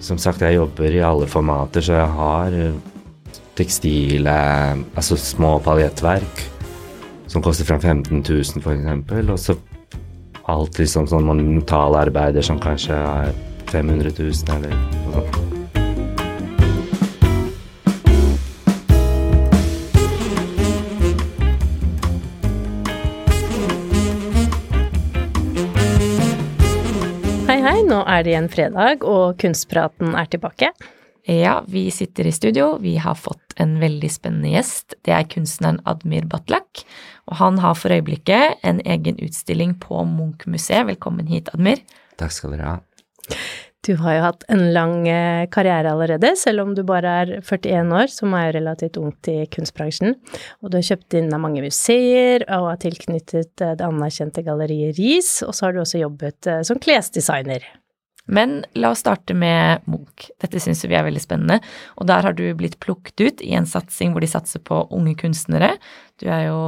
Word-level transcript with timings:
Som 0.00 0.18
sagt, 0.18 0.40
jeg 0.42 0.56
jobber 0.56 0.94
i 0.96 1.02
alle 1.04 1.28
formater, 1.28 1.84
så 1.84 1.98
jeg 1.98 2.14
har 2.16 2.56
eh, 2.56 2.78
tekstile, 3.58 4.36
altså 4.96 5.18
små 5.20 5.58
paljettverk, 5.64 6.46
som 7.30 7.44
koster 7.44 7.68
fra 7.68 7.78
15 7.78 8.24
000 8.24 8.64
for 8.64 8.72
eksempel, 8.74 9.30
og 9.30 9.38
så 9.38 9.58
alt 10.50 10.80
liksom 10.80 11.06
sånn 11.10 11.28
monumentalarbeider 11.28 12.42
som 12.42 12.58
kanskje 12.62 12.96
er 12.96 13.32
500 13.70 14.16
000 14.18 14.56
eller 14.56 14.76
noe 15.12 15.26
sånt. 15.30 15.59
Hei, 27.70 27.84
nå 27.86 28.00
er 28.02 28.24
det 28.26 28.32
igjen 28.32 28.48
fredag, 28.50 29.04
og 29.06 29.36
Kunstpraten 29.38 30.16
er 30.18 30.26
tilbake. 30.26 30.72
Ja, 31.30 31.60
vi 31.70 31.84
sitter 31.94 32.26
i 32.26 32.32
studio. 32.34 32.72
Vi 32.82 32.96
har 32.98 33.14
fått 33.14 33.54
en 33.62 33.76
veldig 33.78 34.08
spennende 34.10 34.50
gjest. 34.50 34.96
Det 35.06 35.14
er 35.14 35.28
kunstneren 35.30 35.78
Admir 35.86 36.26
Batlak. 36.26 36.82
Og 37.30 37.38
han 37.38 37.60
har 37.62 37.76
for 37.78 37.94
øyeblikket 37.94 38.66
en 38.66 38.82
egen 38.82 39.22
utstilling 39.22 39.76
på 39.78 40.02
Munch-museet. 40.02 40.88
Velkommen 40.88 41.30
hit, 41.30 41.52
Admir. 41.54 41.84
Takk 42.18 42.34
skal 42.34 42.56
dere 42.56 42.72
ha. 42.72 43.38
Du 43.86 43.94
har 43.96 44.12
jo 44.12 44.24
hatt 44.26 44.42
en 44.52 44.66
lang 44.74 45.06
eh, 45.08 45.46
karriere 45.52 45.94
allerede, 45.94 46.34
selv 46.36 46.66
om 46.66 46.74
du 46.76 46.82
bare 46.84 47.14
er 47.22 47.30
41 47.40 47.94
år, 47.96 48.10
som 48.12 48.34
er 48.36 48.50
jo 48.50 48.56
relativt 48.58 48.98
ungt 49.00 49.30
i 49.32 49.38
kunstbransjen. 49.48 50.18
Og 50.60 50.68
du 50.68 50.76
har 50.76 50.84
kjøpt 50.90 51.16
inn 51.16 51.32
av 51.32 51.40
mange 51.40 51.64
museer 51.64 52.44
og 52.58 52.74
er 52.74 52.82
tilknyttet 52.84 53.64
eh, 53.64 53.76
det 53.80 53.86
anerkjente 53.86 54.44
galleriet 54.44 55.00
RIS, 55.00 55.38
og 55.46 55.56
så 55.56 55.66
har 55.66 55.76
du 55.76 55.80
også 55.80 56.02
jobbet 56.02 56.50
eh, 56.52 56.60
som 56.68 56.82
klesdesigner. 56.82 57.64
Men 58.30 58.60
la 58.78 58.92
oss 58.92 59.00
starte 59.02 59.34
med 59.34 59.88
Munch. 59.90 60.28
Dette 60.38 60.60
syns 60.62 60.84
vi 60.84 60.94
er 60.94 61.06
veldig 61.06 61.22
spennende. 61.24 61.58
Og 61.98 62.06
der 62.06 62.28
har 62.28 62.36
du 62.36 62.44
blitt 62.54 62.76
plukket 62.84 63.24
ut 63.24 63.40
i 63.42 63.56
en 63.58 63.66
satsing 63.66 64.12
hvor 64.12 64.22
de 64.22 64.28
satser 64.30 64.62
på 64.62 64.84
unge 64.94 65.16
kunstnere. 65.18 65.72
Du 66.20 66.28
er 66.28 66.50
jo 66.50 66.60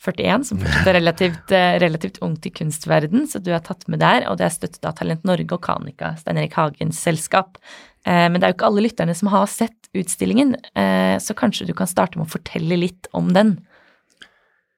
41, 0.00 0.46
som 0.48 0.60
fortsatt 0.62 0.88
er 0.88 0.96
relativt, 0.96 1.52
eh, 1.52 1.76
relativt 1.82 2.18
ungt 2.24 2.46
i 2.48 2.50
kunstverden, 2.50 3.26
så 3.28 3.42
du 3.42 3.50
er 3.52 3.60
tatt 3.60 3.86
med 3.88 4.00
der. 4.00 4.24
Og 4.30 4.38
det 4.38 4.46
er 4.46 4.54
støttet 4.54 4.84
av 4.88 4.96
Talent 4.96 5.24
Norge 5.28 5.52
og 5.52 5.60
Kanika, 5.62 6.14
Stein 6.16 6.40
Erik 6.40 6.56
Hagens 6.56 6.98
selskap. 6.98 7.58
Eh, 8.06 8.28
Men 8.28 8.40
det 8.40 8.44
er 8.44 8.52
jo 8.52 8.56
ikke 8.56 8.70
alle 8.70 8.86
lytterne 8.88 9.14
som 9.16 9.28
har 9.28 9.46
sett 9.46 9.90
utstillingen, 9.94 10.56
eh, 10.74 11.18
så 11.18 11.34
kanskje 11.34 11.66
du 11.66 11.74
kan 11.74 11.86
starte 11.86 12.16
med 12.16 12.26
å 12.26 12.38
fortelle 12.38 12.78
litt 12.78 13.08
om 13.12 13.32
den. 13.32 13.58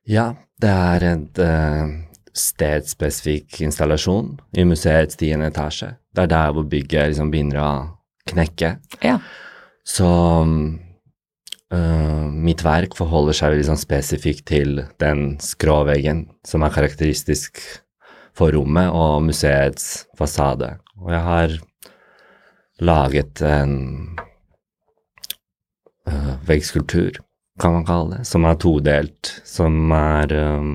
Ja, 0.05 0.35
det 0.59 0.71
er 0.71 1.05
en 1.05 1.29
uh, 1.39 2.03
stedspesifikk 2.35 3.61
installasjon 3.63 4.41
i 4.57 4.65
museets 4.65 5.17
tiende 5.17 5.51
etasje. 5.53 5.97
Det 6.13 6.25
er 6.25 6.33
der 6.33 6.53
hvor 6.53 6.67
bygget 6.67 7.13
liksom 7.13 7.31
begynner 7.31 7.61
å 7.63 7.73
knekke. 8.27 8.79
Ja. 9.03 9.21
Så 9.85 10.09
øh, 11.75 12.27
mitt 12.33 12.65
verk 12.65 12.97
forholder 12.99 13.37
seg 13.37 13.63
sånn 13.67 13.81
spesifikt 13.81 14.47
til 14.51 14.85
den 15.03 15.37
skråveggen 15.43 16.27
som 16.47 16.65
er 16.65 16.75
karakteristisk 16.75 17.61
for 18.37 18.55
rommet 18.55 18.93
og 18.97 19.23
museets 19.27 20.07
fasade. 20.19 20.75
Og 21.03 21.13
jeg 21.13 21.23
har 21.27 21.59
laget 22.83 23.43
en 23.45 23.75
uh, 26.09 26.35
veggskulptur, 26.49 27.21
kan 27.61 27.77
man 27.77 27.87
kalle 27.87 28.17
det, 28.17 28.27
som 28.27 28.47
er 28.49 28.59
todelt, 28.61 29.35
som 29.47 29.93
er 29.95 30.33
um, 30.57 30.73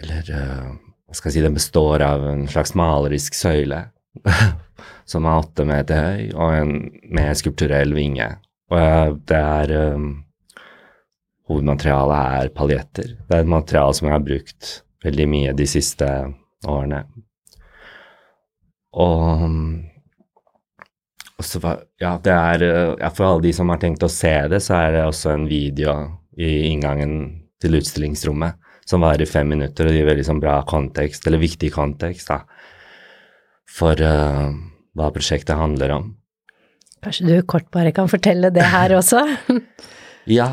Eller 0.00 0.28
uh, 0.28 0.70
hva 1.06 1.16
skal 1.16 1.30
jeg 1.30 1.38
si, 1.38 1.44
den 1.44 1.56
består 1.56 2.04
av 2.04 2.24
en 2.28 2.46
slags 2.50 2.74
malerisk 2.76 3.36
søyle 3.36 3.86
som 5.10 5.26
er 5.26 5.40
åtte 5.40 5.64
meter 5.68 6.02
høy, 6.02 6.22
og 6.34 6.56
en 6.56 6.72
med 7.14 7.38
skulpturell 7.38 7.94
vinge. 7.96 8.34
Og 8.72 8.78
eh, 8.80 9.10
det 9.30 9.42
er 9.42 9.74
um, 9.96 10.08
Hovedmaterialet 11.46 12.40
er 12.40 12.48
paljetter. 12.54 13.12
Det 13.22 13.36
er 13.36 13.44
et 13.44 13.50
materiale 13.50 13.94
som 13.94 14.08
jeg 14.08 14.16
har 14.16 14.24
brukt 14.24 14.70
veldig 15.06 15.26
mye 15.30 15.52
de 15.54 15.66
siste 15.70 16.08
årene. 16.66 17.04
Og, 18.96 19.44
og 21.36 21.46
så 21.46 21.62
var 21.62 21.84
Ja, 22.02 22.16
det 22.22 22.34
er 22.34 22.64
eh, 22.66 22.94
ja, 22.98 23.10
For 23.14 23.28
alle 23.28 23.44
de 23.46 23.54
som 23.54 23.70
har 23.70 23.78
tenkt 23.82 24.02
å 24.02 24.10
se 24.10 24.34
det, 24.50 24.62
så 24.64 24.80
er 24.80 24.96
det 24.96 25.06
også 25.06 25.36
en 25.36 25.46
video 25.50 25.94
i 26.36 26.72
inngangen 26.72 27.12
til 27.62 27.78
utstillingsrommet 27.78 28.58
som 28.86 29.02
varer 29.02 29.26
fem 29.26 29.48
minutter, 29.50 29.88
og 29.88 29.96
gir 29.96 30.06
veldig 30.06 30.26
sånn 30.26 30.42
bra 30.42 30.60
kontekst, 30.68 31.24
eller 31.26 31.42
viktig 31.42 31.72
kontekst, 31.74 32.28
da, 32.30 32.42
for 33.66 33.98
uh, 33.98 34.52
hva 34.94 35.08
prosjektet 35.14 35.58
handler 35.58 35.94
om. 35.96 36.12
Kanskje 37.06 37.26
du 37.28 37.36
kort 37.46 37.68
bare 37.70 37.92
kan 37.94 38.08
fortelle 38.10 38.50
det 38.54 38.66
her 38.66 38.96
også? 38.98 39.22
Ja, 40.26 40.48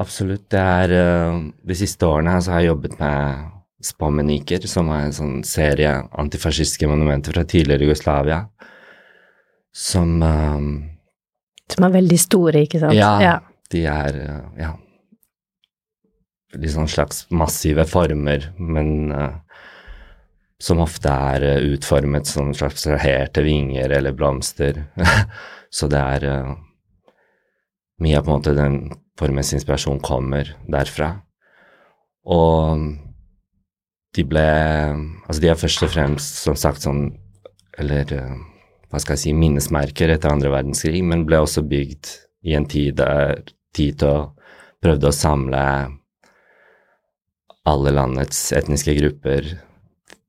absolutt. 0.00 0.46
Det 0.48 0.56
er 0.56 0.92
uh, 0.96 1.40
De 1.68 1.74
siste 1.76 2.08
årene 2.08 2.38
så 2.40 2.54
har 2.54 2.62
jeg 2.62 2.70
jobbet 2.70 2.94
med 2.96 3.50
Spommeniker, 3.84 4.64
som 4.64 4.88
er 4.94 5.10
en 5.10 5.12
sånn 5.12 5.34
serie 5.44 5.90
antifascistiske 6.22 6.88
monumenter 6.88 7.36
fra 7.36 7.44
tidligere 7.44 7.84
Jugoslavia, 7.84 8.38
som 9.76 10.14
uh, 10.24 10.56
Som 11.74 11.84
er 11.84 11.92
veldig 11.98 12.18
store, 12.22 12.64
ikke 12.64 12.80
sant? 12.80 12.96
Ja, 12.96 13.36
de 13.76 13.84
er 13.92 14.18
uh, 14.22 14.40
ja, 14.56 14.72
litt 16.56 16.72
sånn 16.72 16.88
slags 16.88 17.26
massive 17.28 17.84
former, 17.92 18.48
men 18.56 19.12
uh, 19.12 19.36
som 20.62 20.82
ofte 20.82 21.10
er 21.10 21.46
uh, 21.46 21.70
utformet 21.74 22.28
som 22.30 22.52
slags 22.54 22.86
raherte 22.90 23.44
vinger 23.46 23.92
eller 23.98 24.14
blomster. 24.16 24.84
Så 25.72 25.88
det 25.90 26.00
er 26.00 26.26
uh, 26.28 26.52
mye 28.02 28.18
av 28.18 28.26
på 28.26 28.32
en 28.32 28.38
måte 28.40 28.56
den 28.56 28.76
formens 29.18 29.52
inspirasjon 29.56 30.02
kommer 30.04 30.54
derfra. 30.70 31.16
Og 32.30 32.86
de 34.14 34.22
ble 34.28 34.46
Altså, 35.26 35.40
de 35.40 35.48
er 35.50 35.58
først 35.58 35.82
og 35.86 35.90
fremst, 35.94 36.42
som 36.44 36.54
sagt, 36.58 36.84
sånn 36.84 37.06
Eller 37.80 38.12
hva 38.92 39.00
skal 39.00 39.16
jeg 39.16 39.22
si 39.22 39.32
minnesmerker 39.32 40.12
etter 40.12 40.28
andre 40.28 40.50
verdenskrig, 40.52 41.00
men 41.00 41.24
ble 41.24 41.38
også 41.40 41.64
bygd 41.64 42.10
i 42.44 42.52
en 42.58 42.66
tid 42.68 42.98
der 43.00 43.40
Tito 43.72 44.12
prøvde 44.84 45.08
å 45.08 45.16
samle 45.16 45.62
alle 47.72 47.92
landets 47.94 48.50
etniske 48.52 48.92
grupper 48.98 49.48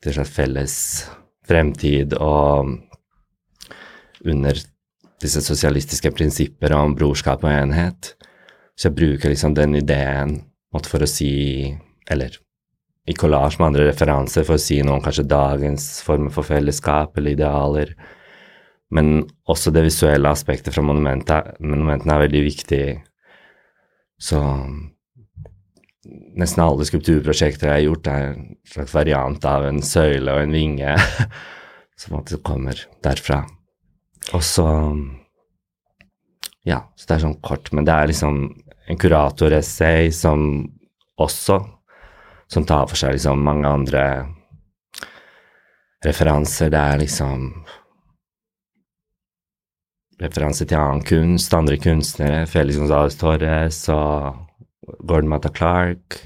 til 0.04 0.16
slags 0.16 0.34
felles 0.36 0.76
fremtid 1.48 2.16
og 2.20 2.74
under 4.24 4.60
disse 5.24 5.42
sosialistiske 5.44 6.12
prinsipper 6.16 6.76
om 6.76 6.96
brorskap 6.96 7.44
og 7.44 7.52
enhet. 7.52 8.14
Så 8.76 8.90
jeg 8.90 8.98
bruker 8.98 9.32
liksom 9.32 9.56
den 9.56 9.78
ideen 9.80 10.42
for 10.74 11.06
å 11.06 11.10
si 11.10 11.76
Eller 12.10 12.34
i 13.08 13.14
kollasj 13.16 13.60
med 13.60 13.68
andre 13.70 13.86
referanser 13.88 14.44
for 14.48 14.58
å 14.58 14.62
si 14.62 14.82
noe 14.84 14.98
om 14.98 15.04
kanskje 15.04 15.24
dagens 15.28 15.86
former 16.04 16.32
for 16.36 16.48
fellesskap 16.48 17.18
eller 17.20 17.36
idealer. 17.36 17.94
Men 18.96 19.24
også 19.50 19.72
det 19.72 19.86
visuelle 19.88 20.32
aspektet 20.32 20.76
fra 20.76 20.84
monumentet, 20.84 21.56
monumentene 21.64 22.16
er 22.16 22.24
veldig 22.26 22.44
viktig. 22.44 22.84
Så 24.20 24.40
nesten 26.06 26.64
alle 26.64 26.86
skulpturprosjekter 26.88 27.70
jeg 27.70 27.76
har 27.78 27.86
gjort, 27.88 28.10
er 28.12 28.30
en 28.34 28.48
slags 28.68 28.96
variant 28.96 29.46
av 29.48 29.68
en 29.68 29.82
søyle 29.86 30.34
og 30.34 30.44
en 30.44 30.56
vinge 30.56 30.96
som 32.02 32.18
alltid 32.18 32.44
kommer 32.46 32.86
derfra. 33.06 33.44
Og 34.34 34.44
så 34.44 34.68
Ja, 36.64 36.80
så 36.96 37.08
det 37.10 37.16
er 37.16 37.24
sånn 37.26 37.42
kort, 37.44 37.74
men 37.76 37.84
det 37.84 37.92
er 37.94 38.08
liksom 38.08 38.38
en 38.88 39.00
kuratoressay 39.00 40.12
som 40.16 40.64
også 41.20 41.60
Som 42.48 42.66
tar 42.68 42.86
for 42.86 43.00
seg 43.00 43.16
liksom 43.16 43.40
mange 43.42 43.66
andre 43.66 44.02
referanser. 46.06 46.70
Det 46.70 46.78
er 46.78 47.00
liksom 47.02 47.48
referanser 50.22 50.68
til 50.70 50.78
annen 50.78 51.02
kunst, 51.08 51.56
andre 51.58 51.80
kunstnere, 51.82 52.44
Felix 52.46 52.78
Gonzales 52.78 53.18
Torres 53.18 53.80
og 53.90 54.44
Gordon 55.04 55.30
Mata 55.32 55.50
Clark. 55.54 56.20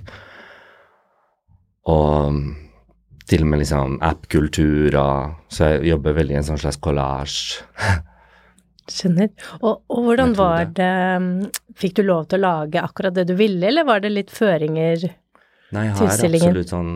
Og 1.88 2.42
til 3.28 3.44
og 3.44 3.50
med 3.52 3.60
liksom 3.64 3.98
app-kultur 4.08 4.96
og 5.00 5.36
Så 5.52 5.72
jeg 5.74 5.90
jobber 5.92 6.16
veldig 6.16 6.36
i 6.36 6.40
en 6.42 6.46
sånn 6.48 6.60
slags 6.62 6.80
collage. 6.84 7.64
Skjønner. 8.88 9.30
Og, 9.62 9.82
og 9.92 10.04
hvordan 10.06 10.34
var 10.38 10.70
det 10.78 10.92
Fikk 11.76 11.98
du 12.00 12.04
lov 12.08 12.28
til 12.32 12.40
å 12.40 12.46
lage 12.48 12.80
akkurat 12.84 13.16
det 13.18 13.26
du 13.28 13.34
ville, 13.40 13.68
eller 13.68 13.84
var 13.88 14.00
det 14.04 14.14
litt 14.16 14.32
føringer? 14.32 15.04
Nei, 15.76 15.84
jeg 15.90 15.98
har 16.00 16.14
absolutt 16.14 16.72
sånn 16.72 16.94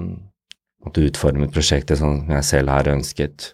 måtte 0.81 1.03
utformet 1.05 1.51
prosjektet 1.53 1.99
sånn 1.99 2.21
som 2.23 2.31
jeg 2.33 2.47
selv 2.47 2.71
har 2.73 2.87
ønsket 2.89 3.51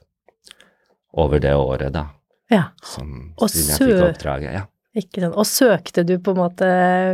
over 1.18 1.42
det 1.44 1.56
året, 1.58 1.90
da. 1.96 2.06
Ja, 2.54 2.68
Som, 2.86 3.34
Og 3.42 3.50
sø- 3.52 4.06
oppdraget. 4.06 4.54
Ja. 4.54 4.62
Ikke 4.98 5.22
sant. 5.24 5.38
Og 5.38 5.48
søkte 5.48 6.04
du 6.08 6.16
på 6.24 6.34
en 6.34 6.40
måte 6.42 6.68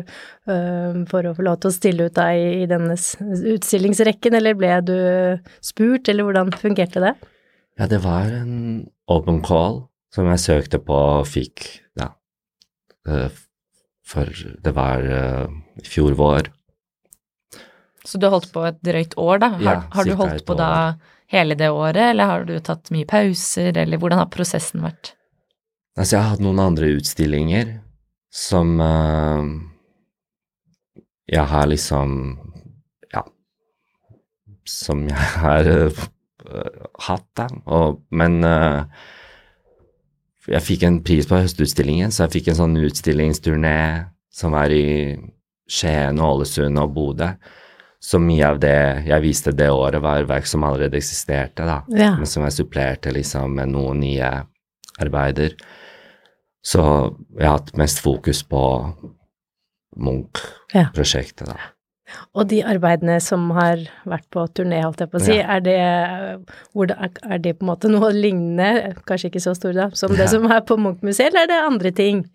øh, 0.03 1.03
for 1.11 1.27
å 1.29 1.35
få 1.37 1.45
lov 1.45 1.59
til 1.61 1.71
å 1.71 1.75
stille 1.75 2.07
ut 2.07 2.15
deg 2.17 2.41
i, 2.63 2.65
denne 2.71 2.95
utstillingsrekken, 2.95 4.35
eller 4.39 4.57
ble 4.59 4.73
du 4.87 4.97
spurt, 5.63 6.09
eller 6.11 6.27
hvordan 6.29 6.53
fungerte 6.59 7.03
det? 7.03 7.13
ja, 7.79 7.87
det 7.89 8.03
var 8.03 8.29
en 8.29 8.83
open 9.09 9.39
call 9.45 9.79
som 10.13 10.27
jeg 10.29 10.43
søkte 10.43 10.77
på 10.85 10.93
og 10.93 11.25
fikk, 11.25 11.63
da. 11.97 12.11
Eh, 13.09 13.31
For 14.05 14.29
det 14.61 14.73
var 14.75 15.01
eh, 15.09 15.47
i 15.81 15.87
fjor 15.87 16.13
vår. 16.19 16.51
Så 18.03 18.19
du 18.19 18.27
har 18.27 18.35
holdt 18.35 18.51
på 18.53 18.65
et 18.67 18.77
drøyt 18.83 19.15
år, 19.17 19.39
da. 19.41 19.49
Har, 19.55 19.63
Ja, 19.63 19.75
har 19.95 20.05
du 20.05 20.13
holdt 20.19 20.45
på 20.45 20.57
da 20.59 20.69
hele 21.33 21.55
det 21.57 21.71
året, 21.73 22.11
eller 22.11 22.29
har 22.29 22.43
du 22.45 22.53
tatt 22.59 22.91
mye 22.93 23.07
pauser, 23.09 23.71
eller 23.79 23.97
hvordan 23.97 24.21
har 24.21 24.29
prosessen 24.33 24.83
vært? 24.83 25.15
Altså, 25.93 26.15
jeg 26.15 26.23
har 26.23 26.31
hatt 26.33 26.43
noen 26.43 26.61
andre 26.63 26.89
utstillinger 26.97 27.75
som 28.33 28.79
uh, 28.81 29.43
jeg 31.29 31.45
har 31.53 31.67
liksom 31.69 32.15
Ja. 33.13 33.21
Som 34.65 35.05
jeg 35.09 35.27
har 35.43 35.69
uh, 35.69 36.87
hatt, 37.07 37.27
da. 37.37 37.47
Og, 37.65 38.01
men 38.09 38.41
uh, 38.43 38.89
jeg 40.49 40.65
fikk 40.65 40.87
en 40.87 41.01
pris 41.05 41.27
på 41.29 41.39
høstutstillingen, 41.39 42.11
så 42.11 42.25
jeg 42.25 42.39
fikk 42.39 42.51
en 42.51 42.59
sånn 42.63 42.79
utstillingsturné 42.83 43.77
som 44.33 44.55
var 44.55 44.73
i 44.73 45.13
Skien, 45.69 46.19
Ålesund 46.19 46.81
og 46.81 46.91
Bodø. 46.95 47.29
Så 48.03 48.19
mye 48.19 48.49
av 48.49 48.57
det 48.59 49.05
jeg 49.07 49.23
viste 49.23 49.53
det 49.55 49.69
året, 49.71 50.01
var 50.03 50.25
verk 50.27 50.49
som 50.49 50.65
allerede 50.67 50.97
eksisterte, 50.99 51.63
da 51.63 51.83
Ja. 51.87 52.15
men 52.17 52.27
som 52.27 52.43
jeg 52.43 52.57
supplerte 52.57 53.13
liksom 53.15 53.55
med 53.55 53.71
noen 53.71 54.01
nye 54.03 54.31
arbeider. 55.01 55.55
Så 56.63 56.81
jeg 57.37 57.47
har 57.47 57.57
hatt 57.57 57.73
mest 57.79 57.99
fokus 58.03 58.43
på 58.47 58.61
Munch-prosjektet, 59.99 61.47
da. 61.49 61.73
Og 62.37 62.47
de 62.51 62.59
arbeidene 62.65 63.17
som 63.23 63.47
har 63.57 63.81
vært 64.09 64.25
på 64.33 64.43
turné, 64.57 64.81
holdt 64.83 65.01
jeg 65.01 65.11
på 65.11 65.19
å 65.19 65.23
si, 65.23 65.37
Ja. 65.37 65.55
er, 65.55 65.61
det, 65.65 65.77
er 65.77 67.39
det 67.41 67.55
på 67.57 67.65
en 67.65 67.71
måte 67.71 67.89
noe 67.89 68.11
lignende, 68.13 68.93
kanskje 69.07 69.31
ikke 69.31 69.43
så 69.43 69.55
store 69.57 69.73
da, 69.73 69.87
som 69.97 70.13
det 70.17 70.29
som 70.29 70.45
er 70.51 70.61
på 70.67 70.77
Munch-museet, 70.77 71.31
eller 71.31 71.45
er 71.45 71.51
det 71.51 71.61
andre 71.61 71.91
ting? 71.91 72.25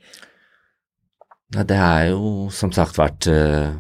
Nei, 1.55 1.65
det 1.65 1.79
er 1.79 2.11
jo 2.11 2.49
som 2.53 2.73
sagt 2.77 2.99
vært 2.99 3.29
uh, 3.33 3.73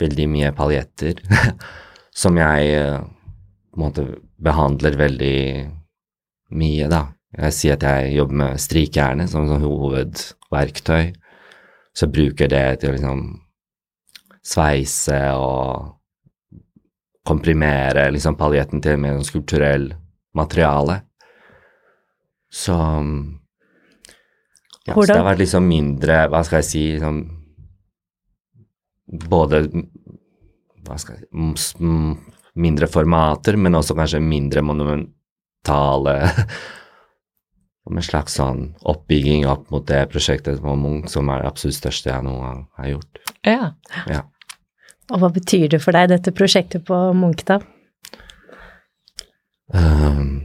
veldig 0.00 0.26
mye 0.30 0.54
paljetter 0.56 1.20
som 2.22 2.38
jeg 2.40 2.80
uh, 2.80 3.04
på 3.70 3.78
en 3.78 3.84
måte 3.84 4.06
behandler 4.42 4.96
veldig 4.98 5.38
mye, 6.58 6.88
da. 6.90 7.04
Jeg 7.36 7.52
sier 7.52 7.76
at 7.76 7.84
jeg 7.84 8.14
jobber 8.16 8.40
med 8.40 8.60
strikejernet 8.62 9.28
som 9.28 9.48
sånn 9.48 9.64
hovedverktøy, 9.66 11.10
så 11.92 12.08
bruker 12.08 12.48
det 12.48 12.64
til 12.80 12.90
å 12.90 12.96
liksom 12.96 13.22
sveise 14.48 15.18
og 15.36 15.98
komprimere 17.28 18.06
liksom 18.14 18.38
paljetten 18.40 18.80
til 18.80 18.96
mer 19.02 19.20
skulpturell 19.26 19.90
materiale. 20.38 21.02
Så 22.48 22.78
ja, 24.88 24.94
så 24.94 25.04
det 25.04 25.18
har 25.18 25.26
vært 25.26 25.42
liksom 25.42 25.68
mindre, 25.68 26.22
hva 26.32 26.40
skal 26.46 26.62
jeg 26.62 26.70
si, 26.70 26.86
liksom 26.96 27.26
Både 29.28 29.62
hva 30.84 30.98
skal 31.00 31.16
jeg 31.16 31.52
si, 31.56 31.86
mindre 32.60 32.88
formater, 32.92 33.56
men 33.56 33.76
også 33.78 33.94
kanskje 33.96 34.20
mindre 34.20 34.60
monumentale 34.60 36.16
Som 37.88 37.96
en 37.96 38.04
slags 38.04 38.34
sånn 38.36 38.58
oppbygging 38.84 39.46
opp 39.48 39.70
mot 39.72 39.86
det 39.88 40.02
prosjektet 40.12 40.60
på 40.60 40.74
Munch 40.76 41.08
som 41.08 41.30
er 41.32 41.40
det 41.40 41.48
absolutt 41.48 41.78
største 41.78 42.10
jeg 42.10 42.26
noen 42.26 42.42
gang 42.44 42.58
har 42.76 42.90
gjort. 42.90 43.20
Ja. 43.48 43.70
Ja. 44.12 44.18
Og 45.08 45.22
hva 45.22 45.30
betyr 45.32 45.70
det 45.72 45.80
for 45.80 45.96
deg, 45.96 46.10
dette 46.12 46.34
prosjektet 46.36 46.84
på 46.84 46.98
Munch 47.16 47.46
da? 47.48 47.62
Um, 49.72 50.42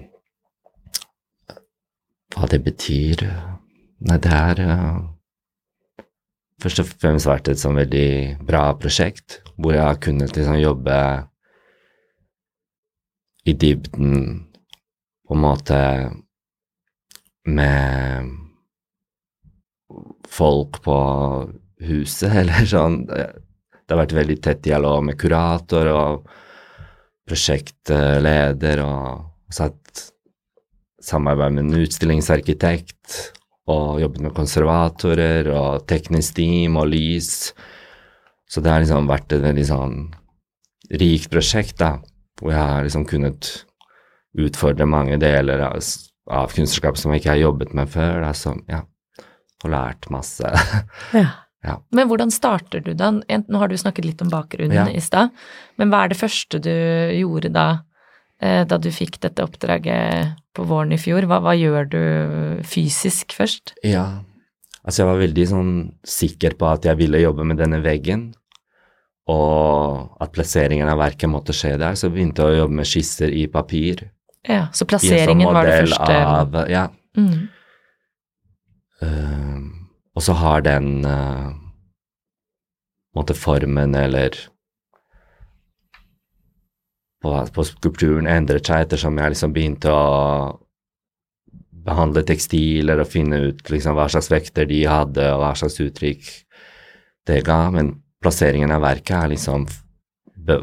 hva 2.36 2.48
det 2.52 2.60
betyr 2.64 3.22
Nei, 4.04 4.18
det 4.20 4.32
er 4.36 4.60
uh, 4.68 5.04
først 6.64 6.82
og 6.84 6.90
fremst 7.00 7.28
vært 7.28 7.52
et 7.52 7.60
sånn 7.60 7.80
veldig 7.80 8.44
bra 8.44 8.66
prosjekt, 8.80 9.42
hvor 9.56 9.76
jeg 9.76 9.84
har 9.84 10.00
kunnet 10.04 10.36
liksom 10.36 10.60
jobbe 10.60 10.98
i 13.48 13.56
dybden 13.60 14.18
på 15.28 15.36
en 15.36 15.44
måte 15.44 15.80
med 17.46 18.32
folk 20.30 20.82
på 20.84 20.98
huset, 21.84 22.32
eller 22.42 22.70
sånn. 22.70 23.04
Det 23.08 23.92
har 23.92 24.04
vært 24.06 24.18
veldig 24.18 24.40
tett 24.44 24.64
dialog 24.66 25.04
med 25.06 25.20
kurator 25.20 25.90
og 25.92 26.32
prosjektleder 27.28 28.82
og 28.84 29.54
satt 29.54 30.10
samarbeid 31.04 31.56
med 31.56 31.66
en 31.68 31.84
utstillingsarkitekt 31.84 33.20
og 33.72 34.00
jobbet 34.02 34.26
med 34.26 34.36
konservatorer 34.36 35.48
og 35.52 35.86
teknisk 35.88 36.36
team 36.40 36.80
og 36.80 36.90
lys. 36.92 37.52
Så 38.48 38.64
det 38.64 38.72
har 38.72 38.84
liksom 38.84 39.08
vært 39.10 39.36
et 39.36 39.44
veldig 39.44 39.68
sånn 39.68 39.98
rikt 41.00 41.32
prosjekt, 41.32 41.78
da, 41.80 41.96
hvor 42.40 42.52
jeg 42.54 42.60
har 42.60 42.84
liksom 42.86 43.06
kunnet 43.10 43.52
utfordre 44.40 44.88
mange 44.90 45.18
deler 45.22 45.64
av, 45.64 45.80
av 46.32 46.54
kunstnerskap 46.56 46.98
som 47.00 47.12
jeg 47.14 47.22
ikke 47.24 47.34
har 47.34 47.42
jobbet 47.44 47.74
med 47.76 47.90
før, 47.92 48.22
da, 48.24 48.34
som, 48.38 48.62
ja, 48.72 48.84
og 49.64 49.72
lært 49.72 50.10
masse. 50.14 50.52
Ja. 51.16 51.30
Men 51.96 52.10
hvordan 52.10 52.32
starter 52.34 52.82
du 52.84 52.92
da? 53.00 53.08
Nå 53.16 53.60
har 53.62 53.72
du 53.72 53.78
snakket 53.80 54.04
litt 54.04 54.22
om 54.24 54.28
bakgrunnen 54.32 54.76
Ja. 54.76 54.84
i 54.92 55.00
stad, 55.00 55.32
men 55.80 55.88
hva 55.94 56.02
er 56.04 56.10
det 56.12 56.18
første 56.20 56.60
du 56.60 56.68
gjorde 57.16 57.54
da, 57.56 57.68
eh, 58.44 58.66
da 58.68 58.76
du 58.78 58.90
fikk 58.92 59.22
dette 59.24 59.40
oppdraget 59.46 60.34
på 60.52 60.66
våren 60.68 60.92
i 60.92 61.00
fjor? 61.00 61.24
Hva, 61.24 61.40
hva 61.40 61.54
gjør 61.56 61.88
du 61.88 62.02
fysisk 62.68 63.32
først? 63.32 63.78
Ja, 63.88 64.26
altså 64.84 65.06
jeg 65.06 65.12
var 65.14 65.22
veldig 65.24 65.46
sånn 65.54 65.72
sikker 66.04 66.58
på 66.60 66.68
at 66.68 66.84
jeg 66.84 67.00
ville 67.00 67.24
jobbe 67.24 67.48
med 67.48 67.64
denne 67.64 67.80
veggen, 67.80 68.34
og 69.32 70.18
at 70.20 70.34
plasseringen 70.36 70.90
av 70.92 71.00
verket 71.00 71.32
måtte 71.32 71.56
skje 71.56 71.78
der, 71.80 71.96
så 71.96 72.12
begynte 72.12 72.44
jeg 72.44 72.58
å 72.58 72.62
jobbe 72.66 72.76
med 72.82 72.90
skisser 72.92 73.32
i 73.32 73.46
papir. 73.48 74.10
Ja, 74.44 74.68
så 74.72 74.84
sånn 74.84 74.92
plasseringen 74.92 75.54
var 75.56 75.68
det 75.68 75.76
første 75.86 76.16
Av, 76.20 76.58
ja. 76.72 76.88
mm. 77.16 77.44
Uh, 79.04 79.60
og 80.16 80.24
så 80.24 80.36
har 80.40 80.64
den 80.64 81.06
uh, 81.08 81.52
måte 83.16 83.36
formen 83.36 83.96
eller 83.96 84.36
på, 87.24 87.32
på 87.56 87.66
skulpturen 87.68 88.28
endret 88.28 88.68
seg 88.68 88.86
ettersom 88.86 89.20
jeg 89.20 89.34
liksom 89.34 89.56
begynte 89.56 89.92
å 89.92 90.60
behandle 91.84 92.24
tekstiler 92.28 93.02
og 93.04 93.12
finne 93.12 93.40
ut 93.50 93.70
liksom 93.72 93.96
hva 93.98 94.08
slags 94.12 94.30
vekter 94.32 94.68
de 94.70 94.84
hadde, 94.88 95.26
og 95.34 95.42
hva 95.44 95.52
slags 95.60 95.80
uttrykk 95.84 96.30
det 97.28 97.42
ga. 97.48 97.60
Men 97.76 97.94
plasseringen 98.24 98.72
av 98.72 98.84
verket 98.86 99.16
er 99.18 99.34
liksom 99.34 99.66
be, 100.48 100.58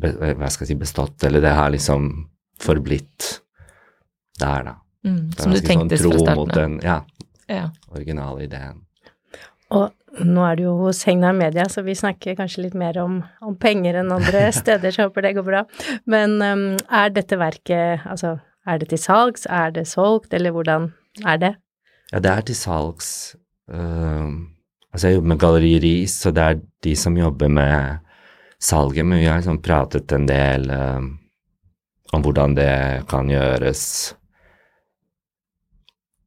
be, 0.00 0.12
hva 0.36 0.48
skal 0.48 0.66
jeg 0.66 0.72
si, 0.72 0.78
bestått, 0.80 1.18
eller 1.28 1.44
det 1.44 1.54
har 1.56 1.72
liksom 1.74 2.10
forblitt 2.60 3.40
der, 4.40 4.64
da. 4.70 4.74
Mm. 5.06 5.30
Som 5.36 5.54
du 5.54 5.60
tenkte 5.64 5.70
sånn 5.70 5.88
tenkte 5.88 5.98
tro 6.02 6.12
fra 6.12 6.20
starten 6.26 6.50
av. 6.50 6.54
den 6.58 6.78
ja, 6.84 6.98
Ja. 7.50 7.64
originale 7.90 8.44
ideen. 8.44 8.82
Og 9.70 10.24
nå 10.26 10.42
er 10.44 10.56
du 10.58 10.62
jo 10.64 10.72
hos 10.80 11.04
Hegnar 11.06 11.32
Media, 11.36 11.64
så 11.70 11.84
vi 11.86 11.94
snakker 11.94 12.34
kanskje 12.36 12.64
litt 12.66 12.74
mer 12.74 12.98
om, 12.98 13.20
om 13.40 13.54
penger 13.56 14.00
enn 14.00 14.10
andre 14.12 14.48
steder, 14.60 14.90
så 14.90 15.04
jeg 15.04 15.10
håper 15.10 15.22
det 15.28 15.34
går 15.38 15.46
bra. 15.46 15.64
Men 16.10 16.36
um, 16.42 16.64
er 16.90 17.12
dette 17.14 17.38
verket, 17.38 18.02
altså, 18.10 18.38
er 18.66 18.80
det 18.82 18.90
til 18.90 18.98
salgs, 19.00 19.46
er 19.46 19.70
det 19.76 19.86
solgt, 19.88 20.34
eller 20.34 20.50
hvordan 20.56 20.90
er 21.24 21.38
det? 21.38 21.52
Ja, 22.12 22.18
det 22.18 22.32
er 22.32 22.42
til 22.50 22.58
salgs. 22.58 23.36
Uh, 23.70 24.34
altså, 24.90 25.06
jeg 25.08 25.20
jobber 25.20 25.32
med 25.36 25.40
Galleri 25.46 25.74
Ris, 25.86 26.18
så 26.24 26.34
det 26.34 26.42
er 26.42 26.60
de 26.82 26.96
som 26.98 27.16
jobber 27.16 27.48
med 27.48 28.02
salget, 28.60 29.06
men 29.06 29.22
vi 29.22 29.28
har 29.30 29.38
liksom 29.38 29.62
pratet 29.62 30.12
en 30.12 30.26
del 30.28 30.66
ehm, 30.74 31.06
om 32.12 32.24
hvordan 32.24 32.56
det 32.58 33.06
kan 33.10 33.30
gjøres. 33.30 33.84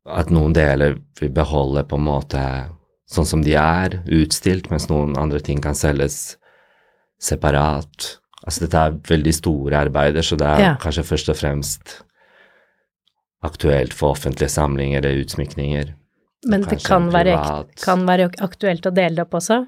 At 0.07 0.31
noen 0.33 0.55
deler 0.55 0.97
vil 1.19 1.31
beholde 1.35 1.85
på 1.87 1.99
en 1.99 2.07
måte 2.07 2.43
sånn 3.13 3.27
som 3.27 3.43
de 3.45 3.55
er, 3.59 3.99
utstilt, 4.11 4.69
mens 4.71 4.89
noen 4.89 5.15
andre 5.19 5.39
ting 5.43 5.61
kan 5.63 5.75
selges 5.77 6.37
separat. 7.21 8.17
Altså 8.43 8.65
dette 8.65 8.79
er 8.79 8.97
veldig 9.07 9.33
store 9.35 9.83
arbeider, 9.85 10.25
så 10.25 10.35
det 10.39 10.47
er 10.47 10.59
Ja. 10.59 10.75
kanskje 10.79 11.05
først 11.07 11.29
og 11.29 11.37
fremst 11.39 12.03
aktuelt 13.43 13.93
for 13.93 14.15
offentlige 14.15 14.49
samlinger 14.49 15.03
eller 15.03 15.23
utsmykninger. 15.23 15.93
Men 16.47 16.61
det 16.67 16.83
kan 16.83 17.09
være, 17.11 17.37
kan 17.83 18.05
være 18.07 18.31
aktuelt 18.43 18.85
å 18.85 18.91
dele 18.93 19.15
det 19.15 19.25
opp 19.27 19.35
også? 19.39 19.67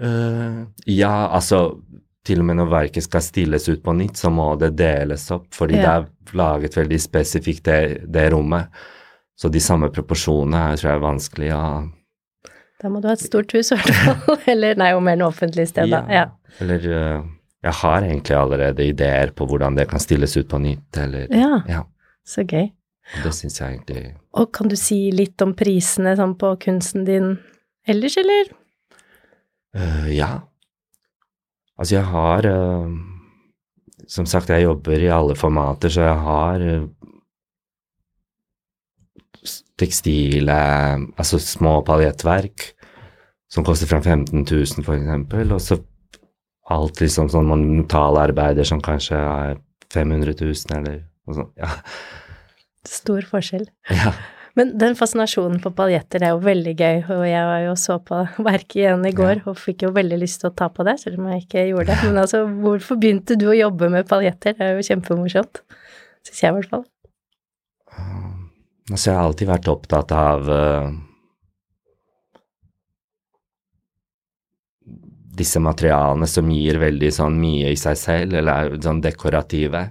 Uh, 0.00 0.66
ja, 0.86 1.28
altså 1.32 1.80
til 2.26 2.42
og 2.42 2.46
med 2.48 2.58
når 2.58 2.68
verket 2.72 3.06
skal 3.06 3.22
stilles 3.24 3.68
ut 3.70 3.82
på 3.84 3.94
nytt, 3.96 4.18
så 4.18 4.30
må 4.34 4.48
det 4.60 4.72
deles 4.78 5.28
opp, 5.34 5.46
fordi 5.54 5.78
Ja. 5.78 5.82
det 5.82 5.94
er 6.34 6.36
laget 6.40 6.74
veldig 6.76 6.98
spesifikt 7.00 7.64
det, 7.70 7.80
det 8.12 8.26
rommet. 8.34 8.66
Så 9.38 9.50
de 9.52 9.60
samme 9.60 9.90
proporsjonene 9.92 10.72
er, 10.72 10.76
tror 10.80 10.90
jeg 10.90 10.96
er 10.98 11.04
vanskelig 11.06 11.50
å 11.54 11.64
Da 12.82 12.88
må 12.92 13.00
du 13.00 13.08
ha 13.08 13.14
et 13.16 13.22
stort 13.24 13.52
hus, 13.56 13.70
i 13.72 13.76
hvert 13.78 13.94
fall. 13.94 14.36
Eller 14.52 14.74
nei, 14.76 14.90
jo 14.92 15.00
mer 15.00 15.16
en 15.16 15.22
offentlig 15.28 15.68
sted, 15.70 15.88
da. 15.92 16.02
Ja. 16.12 16.24
Eller 16.60 16.84
eh, 16.92 17.22
jeg 17.64 17.72
har 17.82 18.02
egentlig 18.04 18.36
allerede 18.36 18.84
ideer 18.84 19.32
på 19.36 19.46
hvordan 19.48 19.76
det 19.78 19.86
kan 19.88 20.00
stilles 20.02 20.36
ut 20.36 20.48
på 20.50 20.58
nytt, 20.60 20.96
eller 21.00 21.26
ja, 21.32 21.62
Ja. 21.68 21.84
så 22.26 22.44
gøy. 22.44 22.68
Det 23.22 23.30
syns 23.34 23.60
jeg 23.60 23.76
egentlig 23.78 24.14
Og 24.34 24.48
kan 24.52 24.66
du 24.68 24.74
si 24.76 25.10
litt 25.14 25.40
om 25.44 25.52
prisene 25.54 26.16
sånn 26.18 26.34
på 26.38 26.50
kunsten 26.58 27.04
din 27.06 27.36
ellers, 27.86 28.16
eller? 28.18 28.48
Uh, 29.76 30.08
ja. 30.10 30.30
Altså, 31.76 31.98
jeg 31.98 32.04
har 32.08 32.46
eh, 32.48 32.94
Som 34.08 34.26
sagt, 34.26 34.50
jeg 34.50 34.64
jobber 34.64 35.02
i 35.02 35.10
alle 35.12 35.34
formater, 35.36 35.92
så 35.92 36.06
jeg 36.06 36.20
har 36.26 36.62
eh, 36.64 36.86
tekstile 39.78 40.56
Altså 41.16 41.40
små 41.42 41.80
paljettverk 41.86 42.72
som 43.52 43.64
koster 43.64 43.86
fra 43.86 44.00
15 44.02 44.42
000, 44.42 44.82
for 44.82 44.96
eksempel, 44.96 45.52
og 45.54 45.60
så 45.62 45.76
alt 46.74 46.98
liksom 46.98 47.28
sånn 47.30 47.46
monumentalarbeider 47.46 48.66
som 48.66 48.80
kanskje 48.82 49.20
er 49.20 49.60
500 49.94 50.34
000, 50.40 50.74
eller 50.74 50.96
noe 51.28 51.36
sånt. 51.36 51.52
Ja. 51.54 51.70
Stor 52.90 53.22
forskjell. 53.30 53.68
ja. 53.94 54.10
Men 54.56 54.72
den 54.80 54.94
fascinasjonen 54.96 55.58
for 55.60 55.76
paljetter 55.76 56.22
er 56.24 56.32
jo 56.32 56.40
veldig 56.40 56.72
gøy, 56.78 57.00
og 57.12 57.24
jeg 57.28 57.44
var 57.44 57.58
jo 57.66 57.74
så 57.76 57.98
på 58.00 58.22
verket 58.46 58.78
igjen 58.80 59.04
i 59.04 59.12
går 59.16 59.42
og 59.44 59.58
fikk 59.60 59.84
jo 59.84 59.92
veldig 59.96 60.18
lyst 60.22 60.40
til 60.40 60.48
å 60.48 60.56
ta 60.56 60.70
på 60.72 60.86
det, 60.88 60.96
selv 61.02 61.20
om 61.20 61.28
jeg 61.28 61.44
ikke 61.44 61.66
gjorde 61.68 61.90
det. 61.92 61.98
Men 62.06 62.22
altså, 62.22 62.40
hvorfor 62.64 62.96
begynte 63.02 63.36
du 63.36 63.50
å 63.50 63.56
jobbe 63.56 63.90
med 63.92 64.08
paljetter? 64.08 64.56
Det 64.56 64.64
er 64.64 64.78
jo 64.78 64.86
kjempemorsomt. 64.88 65.60
Syns 66.24 66.40
jeg 66.40 66.54
i 66.54 66.56
hvert 66.56 66.72
fall. 66.72 66.86
Altså, 68.86 69.10
jeg 69.10 69.18
har 69.18 69.26
alltid 69.26 69.50
vært 69.50 69.68
opptatt 69.68 70.14
av 70.16 70.48
uh, 70.48 70.88
disse 75.36 75.60
materialene 75.60 76.28
som 76.30 76.48
gir 76.54 76.80
veldig 76.80 77.12
sånn 77.12 77.36
mye 77.42 77.74
i 77.74 77.80
seg 77.80 78.00
selv, 78.00 78.38
eller 78.40 78.72
er 78.72 78.80
sånn 78.80 79.04
dekorative. 79.04 79.84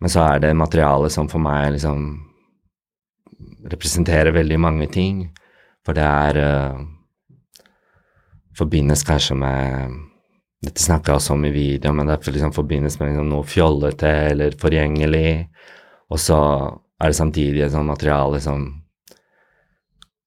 Men 0.00 0.12
så 0.12 0.24
er 0.30 0.40
det 0.46 0.56
materialet 0.56 1.12
som 1.12 1.28
for 1.28 1.42
meg 1.42 1.74
liksom 1.76 2.06
representerer 3.72 4.34
veldig 4.34 4.58
mange 4.60 4.88
ting. 4.92 5.26
For 5.86 5.96
det 5.96 6.04
er 6.06 6.40
eh, 6.42 6.84
Forbindes 8.56 9.04
kanskje 9.04 9.36
med 9.36 9.96
Dette 10.64 10.80
snakka 10.80 11.12
jeg 11.12 11.20
også 11.20 11.34
om 11.34 11.44
i 11.44 11.52
video, 11.52 11.92
men 11.92 12.08
det 12.08 12.16
liksom 12.32 12.54
forbindes 12.56 12.96
med 12.98 13.10
liksom 13.10 13.28
noe 13.28 13.44
fjollete 13.46 14.08
eller 14.30 14.56
forgjengelig. 14.58 15.44
Og 16.10 16.18
så 16.18 16.38
er 16.96 17.12
det 17.12 17.18
samtidig 17.18 17.60
et 17.62 17.74
sånt 17.74 17.86
materiale 17.86 18.40
som 18.42 18.64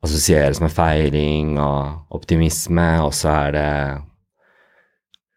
assosieres 0.05 0.62
med 0.62 0.72
feiring 0.72 1.58
og 1.60 2.15
optimisme, 2.15 2.88
og 3.03 3.12
så 3.17 3.34
er 3.34 3.58
det 3.58 3.72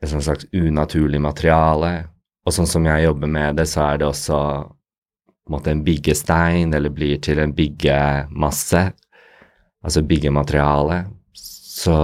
et 0.04 0.12
slags 0.12 0.47
unaturlig 0.52 1.23
materiale. 1.25 1.92
Og 2.44 2.54
sånn 2.54 2.68
som 2.68 2.87
jeg 2.87 3.06
jobber 3.06 3.30
med 3.32 3.59
det, 3.59 3.68
så 3.71 3.87
er 3.88 4.02
det 4.02 4.09
også 4.11 4.38
måte 5.50 5.72
en 5.72 5.82
byggestein, 5.84 6.75
eller 6.75 6.92
blir 6.94 7.18
til 7.22 7.40
en 7.42 7.54
byggemasse, 7.56 8.84
altså 9.82 10.04
byggemateriale. 10.06 11.02
Så 11.34 11.96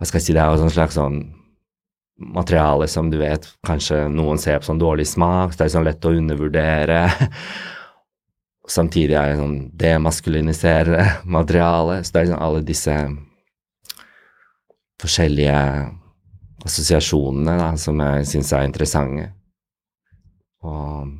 hva 0.00 0.08
skal 0.08 0.16
jeg 0.16 0.30
si, 0.30 0.32
det 0.32 0.40
er 0.40 0.48
jo 0.48 0.62
sånn 0.62 0.72
slags 0.72 0.96
sånn 0.96 1.18
materiale 2.20 2.86
som 2.88 3.08
du 3.12 3.18
vet 3.20 3.46
kanskje 3.66 4.06
noen 4.12 4.40
ser 4.40 4.60
på 4.60 4.70
som 4.70 4.80
dårlig 4.80 5.06
smak, 5.08 5.52
så 5.52 5.60
det 5.60 5.66
er 5.66 5.74
sånn 5.74 5.88
lett 5.88 6.08
å 6.08 6.14
undervurdere. 6.16 7.00
Samtidig 8.80 9.16
er 9.16 9.32
det 9.32 9.40
sånn 9.40 9.58
demaskuliniserende 9.76 11.04
materiale, 11.36 12.00
så 12.04 12.14
det 12.14 12.22
er 12.22 12.30
sånn 12.32 12.44
alle 12.48 12.62
disse 12.64 12.96
forskjellige 15.00 15.60
assosiasjonene 16.64 17.56
da, 17.56 17.68
som 17.80 18.00
jeg 18.04 18.28
syns 18.28 18.52
er 18.56 18.66
interessante. 18.68 19.30
Og 20.66 21.16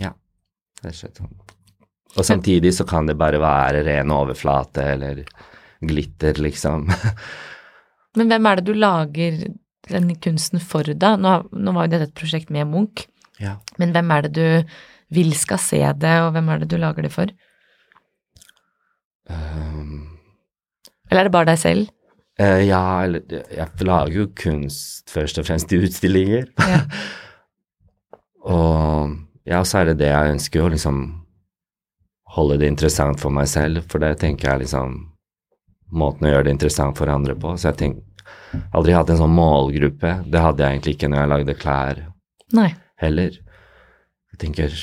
ja, 0.00 0.12
det 0.82 0.90
er 0.90 0.96
slett 0.98 1.20
sånn. 1.22 1.34
Og 2.14 2.26
samtidig 2.26 2.74
så 2.76 2.86
kan 2.86 3.08
det 3.08 3.16
bare 3.18 3.40
være 3.42 3.82
ren 3.86 4.12
overflate 4.14 4.84
eller 4.94 5.22
glitter, 5.84 6.38
liksom. 6.42 6.86
Men 8.18 8.30
hvem 8.30 8.46
er 8.46 8.60
det 8.60 8.68
du 8.68 8.76
lager 8.78 9.40
den 9.90 10.12
kunsten 10.22 10.62
for, 10.62 10.86
da? 10.86 11.14
Nå, 11.20 11.32
nå 11.50 11.74
var 11.74 11.88
jo 11.88 11.94
dette 11.96 12.10
et 12.10 12.16
prosjekt 12.16 12.52
med 12.54 12.70
Munch, 12.70 13.08
ja. 13.42 13.58
men 13.76 13.90
hvem 13.92 14.12
er 14.14 14.24
det 14.24 14.30
du 14.38 14.76
vil 15.14 15.34
skal 15.36 15.60
se 15.60 15.80
det, 16.00 16.14
og 16.22 16.30
hvem 16.32 16.48
er 16.48 16.62
det 16.62 16.70
du 16.70 16.78
lager 16.80 17.04
det 17.04 17.10
for? 17.12 17.32
Um, 19.28 20.14
Eller 21.10 21.24
er 21.24 21.28
det 21.28 21.34
bare 21.34 21.50
deg 21.50 21.60
selv? 21.60 21.90
Uh, 22.40 22.62
ja, 22.64 22.80
eller 23.04 23.22
jeg 23.30 23.86
lager 23.86 24.16
jo 24.16 24.30
kunst 24.38 25.10
først 25.12 25.38
og 25.42 25.46
fremst 25.50 25.74
i 25.74 25.82
utstillinger. 25.84 26.48
Ja. 26.62 26.80
og 28.44 29.14
ja, 29.48 29.60
så 29.64 29.80
er 29.80 29.90
det 29.90 30.00
det 30.02 30.10
jeg 30.10 30.34
ønsker 30.36 30.64
å 30.64 30.72
liksom 30.72 31.02
holde 32.34 32.58
det 32.60 32.70
interessant 32.72 33.20
for 33.22 33.34
meg 33.34 33.48
selv, 33.50 33.84
for 33.90 34.02
det 34.02 34.16
tenker 34.22 34.50
jeg 34.50 34.64
liksom 34.64 34.96
måten 35.94 36.26
å 36.26 36.32
gjøre 36.32 36.48
det 36.48 36.56
interessant 36.56 36.98
for 36.98 37.12
andre 37.12 37.36
på. 37.38 37.54
Så 37.56 37.70
jeg 37.70 37.80
tenker 37.82 38.64
aldri 38.74 38.94
hatt 38.96 39.12
en 39.12 39.20
sånn 39.20 39.36
målgruppe. 39.36 40.16
Det 40.30 40.42
hadde 40.42 40.64
jeg 40.64 40.76
egentlig 40.76 40.96
ikke 40.96 41.10
når 41.10 41.20
jeg 41.20 41.32
lagde 41.32 41.56
klær 41.60 42.02
Nei. 42.56 42.70
heller. 43.02 43.38
Jeg 44.34 44.42
tenker 44.42 44.80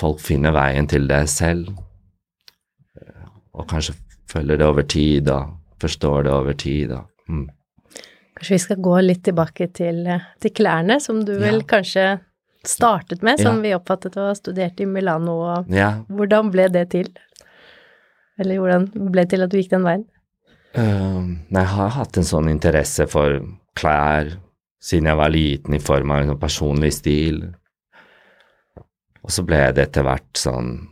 folk 0.00 0.20
finner 0.24 0.54
veien 0.56 0.88
til 0.88 1.06
det 1.10 1.22
selv, 1.30 1.74
og 3.52 3.66
kanskje 3.68 3.94
følger 4.30 4.60
det 4.60 4.66
over 4.66 4.86
tid 4.86 5.28
og 5.32 5.56
forstår 5.82 6.24
det 6.26 6.32
over 6.32 6.56
tid. 6.56 6.94
Og, 6.96 7.10
mm. 7.28 7.46
Kanskje 8.38 8.54
vi 8.56 8.58
skal 8.58 8.76
gå 8.80 8.96
litt 9.04 9.22
tilbake 9.26 9.66
til, 9.76 10.04
til 10.40 10.50
klærne, 10.56 11.00
som 11.00 11.24
du 11.24 11.34
vel 11.38 11.60
Ja. 11.60 11.66
kanskje 11.74 12.04
startet 12.64 13.22
med, 13.22 13.40
som 13.40 13.56
Ja. 13.56 13.62
vi 13.62 13.74
oppfattet 13.74 14.16
å 14.16 14.28
ha 14.28 14.34
studert 14.34 14.80
i 14.80 14.86
Milano, 14.86 15.32
og 15.56 15.68
Ja, 15.68 16.02
hvordan 16.08 16.50
ble 16.50 16.68
det 16.68 16.90
til? 16.90 17.08
Eller 18.38 18.56
hvordan 18.56 18.86
ble 19.12 19.24
det 19.24 19.30
til 19.30 19.42
at 19.42 19.50
du 19.50 19.56
gikk 19.58 19.70
den 19.70 19.82
veien? 19.84 20.04
Uh, 20.76 21.36
jeg 21.50 21.66
har 21.66 21.88
hatt 21.90 22.16
en 22.16 22.22
sånn 22.24 22.48
interesse 22.48 23.06
for 23.10 23.40
klær 23.74 24.36
siden 24.80 25.06
jeg 25.10 25.16
var 25.16 25.28
liten, 25.28 25.74
i 25.74 25.78
form 25.78 26.10
av 26.10 26.22
en 26.22 26.28
sånn 26.30 26.40
personlig 26.40 26.92
stil. 26.94 27.54
Og 29.22 29.30
så 29.30 29.44
ble 29.44 29.72
det 29.72 29.88
etter 29.88 30.02
hvert 30.06 30.32
sånn 30.32 30.88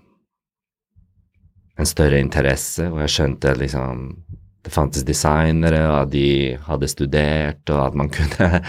en 1.79 1.87
større 1.87 2.19
interesse, 2.21 2.91
og 2.91 2.99
jeg 3.05 3.09
skjønte 3.15 3.55
liksom 3.57 4.25
det 4.65 4.73
fantes 4.75 5.07
designere, 5.07 5.85
og 5.89 5.97
at 6.03 6.13
de 6.13 6.59
hadde 6.67 6.91
studert, 6.91 7.63
og 7.71 7.87
at 7.87 7.97
man 7.99 8.11
kunne 8.17 8.63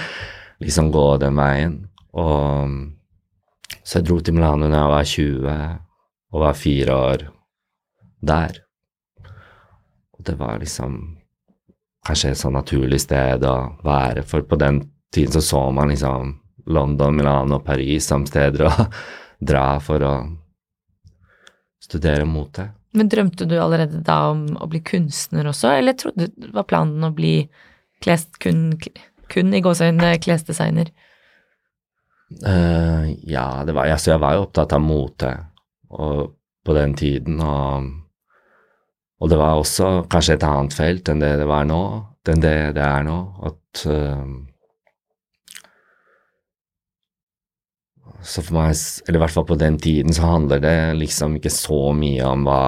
liksom 0.63 0.91
gå 0.93 1.05
den 1.21 1.39
veien. 1.39 1.77
Og 2.13 2.75
så 3.83 3.99
jeg 3.99 4.07
dro 4.07 4.19
til 4.21 4.35
Milano 4.37 4.69
da 4.69 4.83
jeg 4.83 4.93
var 4.93 5.13
20, 5.13 5.59
og 6.29 6.43
var 6.43 6.57
fire 6.57 6.95
år 6.95 7.29
der. 8.21 8.59
Og 10.17 10.25
det 10.27 10.35
var 10.39 10.59
liksom 10.61 10.99
kanskje 12.05 12.33
et 12.33 12.39
sånn 12.39 12.55
naturlig 12.57 13.01
sted 13.03 13.43
å 13.45 13.55
være, 13.85 14.23
for 14.27 14.45
på 14.47 14.59
den 14.59 14.83
tiden 15.13 15.33
så 15.33 15.41
så 15.41 15.61
man 15.73 15.91
liksom 15.91 16.35
London, 16.69 17.15
Milano 17.17 17.57
og 17.57 17.65
Paris 17.65 18.05
som 18.07 18.25
steder 18.29 18.67
å 18.67 18.73
dra 19.51 19.79
for 19.83 20.05
å 20.05 20.13
studere 21.81 22.27
mote. 22.29 22.67
Men 22.97 23.09
drømte 23.11 23.45
du 23.45 23.55
allerede 23.61 24.01
da 24.05 24.31
om 24.31 24.47
å 24.57 24.67
bli 24.69 24.81
kunstner 24.85 25.49
også, 25.51 25.75
eller 25.77 25.97
trodde 25.97 26.31
var 26.55 26.65
planen 26.69 27.05
å 27.05 27.13
bli 27.13 27.43
klest 28.01 28.39
kun, 28.41 28.73
kun 29.29 29.53
i 29.53 29.61
gåseøynene 29.61 30.17
klesdesigner? 30.23 30.89
Uh, 32.45 33.09
ja, 33.25 33.63
det 33.65 33.73
var, 33.77 33.89
altså 33.89 34.13
jeg 34.13 34.21
var 34.21 34.35
jo 34.37 34.45
opptatt 34.45 34.73
av 34.77 34.83
mote 34.85 35.31
og, 35.89 36.35
på 36.65 36.75
den 36.77 36.93
tiden, 36.97 37.39
og, 37.41 37.89
og 39.21 39.31
det 39.31 39.39
var 39.41 39.57
også 39.57 39.91
kanskje 40.09 40.37
et 40.37 40.45
annet 40.45 40.77
felt 40.77 41.09
enn 41.09 41.21
det 41.23 41.35
det 41.41 41.47
var 41.49 41.65
nå, 41.69 41.81
enn 42.29 42.43
det 42.43 42.55
det 42.77 42.85
er 42.85 43.05
nå. 43.07 43.17
At, 43.49 43.85
eh, 43.89 44.25
så 48.21 48.43
for 48.43 48.57
meg, 48.57 48.75
eller 49.07 49.19
i 49.19 49.23
hvert 49.23 49.35
fall 49.35 49.47
på 49.47 49.57
den 49.59 49.77
tiden, 49.79 50.13
så 50.13 50.27
handler 50.33 50.61
det 50.63 50.77
liksom 50.99 51.37
ikke 51.39 51.53
så 51.53 51.79
mye 51.95 52.25
om 52.27 52.45
hva 52.47 52.63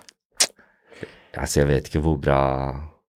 Altså, 1.36 1.62
jeg 1.62 1.70
vet 1.70 1.92
ikke 1.92 2.02
hvor 2.06 2.18
bra 2.24 2.40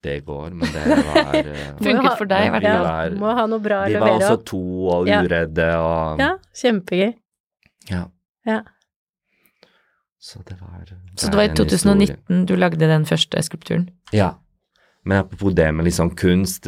det 0.03 0.17
går, 0.27 0.51
men 0.59 0.69
det 0.73 0.83
var 1.07 1.35
eh, 1.39 1.63
Funket 1.79 2.17
for 2.19 2.29
deg, 2.29 2.47
i 2.47 2.53
hvert 2.53 2.67
fall. 2.69 3.17
Må 3.21 3.33
ha 3.37 3.45
noe 3.49 3.63
bra 3.63 3.81
å 3.85 3.89
De 3.89 3.97
var 3.99 4.07
levere 4.13 4.29
også 4.29 4.43
to 4.51 4.61
og 4.97 5.07
Ja. 5.09 5.21
uredde 5.23 5.67
og 5.79 6.19
Ja, 6.23 6.31
kjempegøy. 6.61 7.13
Ja. 7.89 8.05
Ja. 8.47 8.61
Så 10.23 10.39
det 10.47 10.55
var 10.61 10.85
Så 11.19 11.29
det 11.29 11.35
var 11.35 11.43
i 11.43 11.51
2019 11.51 11.67
historie. 11.67 12.15
2019 12.29 12.45
du 12.47 12.55
lagde 12.55 12.87
den 12.87 13.05
første 13.05 13.41
skulpturen? 13.43 13.89
Ja. 14.15 14.33
Men 15.03 15.17
apropos 15.25 15.53
det 15.55 15.67
med 15.75 15.85
liksom 15.85 16.13
kunst, 16.15 16.67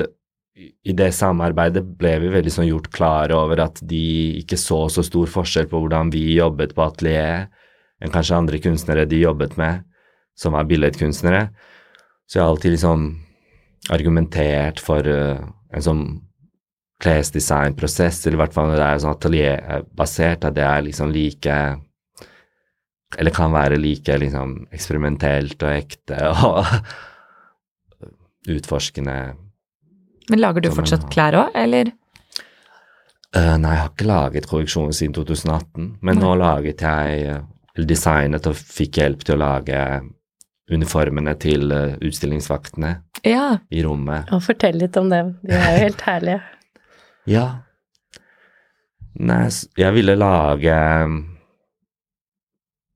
i 0.55 0.71
i 0.87 0.93
det 0.95 1.09
samarbeidet 1.11 1.81
ble 1.99 2.13
vi 2.23 2.29
veldig 2.31 2.51
sånn 2.51 2.67
gjort 2.69 2.85
klare 2.95 3.35
over 3.35 3.59
at 3.59 3.79
de 3.83 4.39
ikke 4.39 4.55
så 4.55 4.85
så 4.89 5.03
stor 5.03 5.27
forskjell 5.27 5.67
på 5.67 5.81
hvordan 5.83 6.11
vi 6.13 6.37
jobbet 6.37 6.71
på 6.77 6.85
atelier 6.85 7.49
enn 7.99 8.11
kanskje 8.13 8.37
andre 8.37 8.59
kunstnere 8.63 9.03
de 9.07 9.19
jobbet 9.19 9.57
med, 9.59 9.83
som 10.35 10.53
var 10.55 10.63
billedkunstnere. 10.63 11.49
Så 12.27 12.39
jeg 12.39 12.43
har 12.45 12.53
alltid 12.53 12.71
liksom 12.71 13.03
argumentert 13.93 14.81
for 14.83 15.07
eh, 15.09 15.41
en 15.75 15.85
sånn 15.85 16.05
klesdesignprosess, 17.03 18.21
eller 18.25 18.37
i 18.37 18.41
hvert 18.43 18.55
fall 18.55 18.69
når 18.71 18.79
det 18.79 18.85
er 18.85 19.01
sånn 19.03 19.15
atelierbasert, 19.17 20.47
at 20.47 20.55
det 20.55 20.63
er 20.63 20.85
liksom 20.85 21.11
like 21.13 21.57
Eller 23.15 23.31
kan 23.31 23.51
være 23.53 23.77
like 23.79 24.15
liksom 24.19 24.65
eksperimentelt 24.75 25.61
og 25.63 25.71
ekte 25.71 26.17
og 26.49 26.65
utforskende. 28.51 29.35
Men 30.29 30.41
lager 30.41 30.65
du 30.65 30.71
fortsatt 30.73 31.05
klær 31.13 31.37
òg, 31.45 31.53
eller? 31.55 31.93
Uh, 33.35 33.55
nei, 33.59 33.75
jeg 33.75 33.83
har 33.83 33.91
ikke 33.91 34.07
laget 34.09 34.47
korreksjoner 34.49 34.95
siden 34.95 35.15
2018, 35.15 35.87
men 36.01 36.19
nå 36.19 36.33
laget 36.39 36.81
jeg 36.81 37.23
eh, 37.29 37.41
eller 37.75 37.89
designet 37.89 38.47
og 38.47 38.55
fikk 38.55 39.01
hjelp 39.01 39.25
til 39.27 39.35
å 39.35 39.41
lage 39.41 39.79
uniformene 40.71 41.35
til 41.41 41.71
eh, 41.71 41.95
utstillingsvaktene 42.01 42.95
Ja. 43.25 43.57
i 43.69 43.83
rommet. 43.85 44.31
Og 44.33 44.41
fortell 44.45 44.79
litt 44.81 44.97
om 44.97 45.09
dem. 45.11 45.35
De 45.45 45.53
er 45.53 45.75
jo 45.77 45.83
helt 45.87 46.01
herlige. 46.07 46.41
Ja. 47.25 47.45
Nei, 49.17 49.47
jeg 49.79 49.93
ville 49.95 50.13
lage 50.19 50.73
mm, 51.09 51.15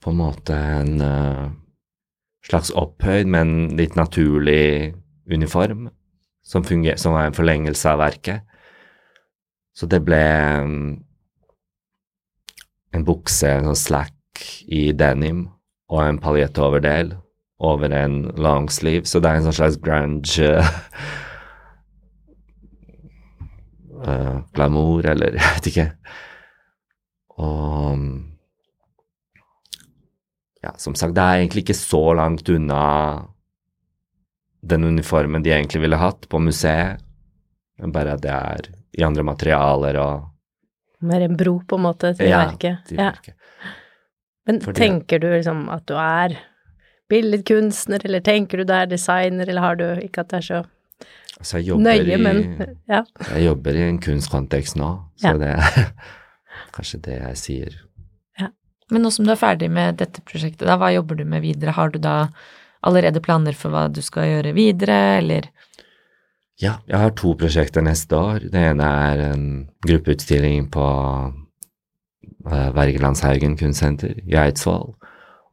på 0.04 0.12
en 0.12 0.20
måte 0.20 0.54
en 0.54 1.02
eh, 1.02 1.48
slags 2.46 2.70
opphøyd, 2.78 3.26
men 3.26 3.56
litt 3.80 3.96
naturlig 3.98 4.94
uniform, 5.34 5.88
som, 6.46 6.62
funger, 6.66 7.00
som 7.02 7.16
var 7.18 7.26
en 7.30 7.38
forlengelse 7.38 7.90
av 7.90 8.04
verket. 8.04 8.46
Så 9.74 9.90
det 9.90 10.04
ble 10.06 10.22
mm, 10.22 10.86
en 13.00 13.08
bukse, 13.08 13.50
en 13.50 13.72
sånn 13.72 13.82
slack 13.82 14.46
i 14.70 14.92
denim, 14.94 15.48
og 15.90 16.04
en 16.06 16.22
paljettoverdel 16.22 17.16
over 17.60 17.92
en 17.92 18.22
long 18.38 18.70
sleeve. 18.72 19.06
så 19.06 19.20
det 19.20 19.30
er 19.30 19.36
en 19.40 19.44
sånn 19.50 19.58
slags 19.58 19.78
grunge 19.84 20.50
eh, 24.08 24.38
glamour, 24.56 25.06
eller 25.12 25.36
jeg 25.40 25.54
vet 25.58 25.68
ikke. 25.74 25.88
Og 27.40 28.06
ja, 30.64 30.74
som 30.78 30.96
sagt, 31.00 31.16
det 31.16 31.24
er 31.24 31.42
egentlig 31.44 31.64
ikke 31.66 31.78
så 31.80 32.02
langt 32.20 32.50
unna 32.52 32.82
den 34.60 34.84
uniformen 34.84 35.44
de 35.46 35.54
egentlig 35.56 35.82
ville 35.86 36.00
hatt 36.02 36.28
på 36.32 36.40
museet, 36.44 37.00
men 37.80 37.94
bare 37.96 38.18
at 38.18 38.24
det 38.26 38.34
er 38.36 38.68
i 39.00 39.06
andre 39.08 39.24
materialer 39.24 40.00
og 40.04 40.26
Mer 41.00 41.22
en 41.24 41.38
bro, 41.40 41.62
på 41.64 41.78
en 41.78 41.84
måte, 41.86 42.10
til 42.18 42.28
Ja, 42.28 42.42
verket. 42.50 42.82
til 42.90 42.98
Ja. 43.00 43.12
verket. 43.14 43.36
Men 44.46 44.60
Fordi- 44.60 44.80
tenker 44.82 45.20
du 45.22 45.28
liksom 45.32 45.70
at 45.72 45.86
du 45.86 45.94
er 45.96 46.36
billedkunstner, 47.10 48.04
eller 48.06 48.22
tenker 48.26 48.62
du 48.62 48.70
du 48.70 48.74
er 48.74 48.90
designer, 48.90 49.50
eller 49.50 49.62
har 49.66 49.80
du 49.80 49.86
ikke 50.04 50.26
at 50.26 50.30
det 50.34 50.44
er 50.44 50.48
så 50.52 50.66
Altså, 51.40 51.62
nøye, 51.62 52.04
i, 52.04 52.18
men 52.20 52.40
ja. 52.90 53.06
Jeg 53.30 53.46
jobber 53.46 53.78
i 53.78 53.86
en 53.86 54.00
kunstkontekst 54.04 54.76
nå, 54.76 54.90
så 55.22 55.30
Ja. 55.30 55.38
det 55.40 55.52
er 55.56 55.94
kanskje 56.76 57.00
det 57.06 57.16
jeg 57.22 57.38
sier. 57.40 57.78
Men 58.92 59.04
nå 59.06 59.12
som 59.14 59.26
du 59.28 59.32
er 59.32 59.40
ferdig 59.40 59.70
med 59.72 60.00
dette 60.02 60.22
prosjektet, 60.26 60.66
da, 60.68 60.76
hva 60.82 60.90
jobber 60.92 61.20
du 61.20 61.26
med 61.30 61.44
videre? 61.46 61.76
Har 61.78 61.92
du 61.94 62.00
da 62.02 62.30
allerede 62.82 63.22
planer 63.22 63.54
for 63.54 63.70
hva 63.74 63.86
du 63.94 64.02
skal 64.02 64.26
gjøre 64.26 64.54
videre, 64.58 64.98
eller? 65.20 65.50
Ja, 66.60 66.80
jeg 66.90 66.98
har 67.00 67.14
to 67.16 67.36
prosjekter 67.40 67.86
neste 67.86 68.18
år. 68.18 68.48
Det 68.52 68.64
ene 68.72 68.88
er 69.12 69.22
en 69.30 69.44
gruppeutstilling 69.86 70.66
på 70.74 70.86
uh, 72.50 72.70
Wergelandshaugen 72.76 73.56
kunstsenter 73.60 74.18
i 74.26 74.36
Eidsvoll. 74.42 74.96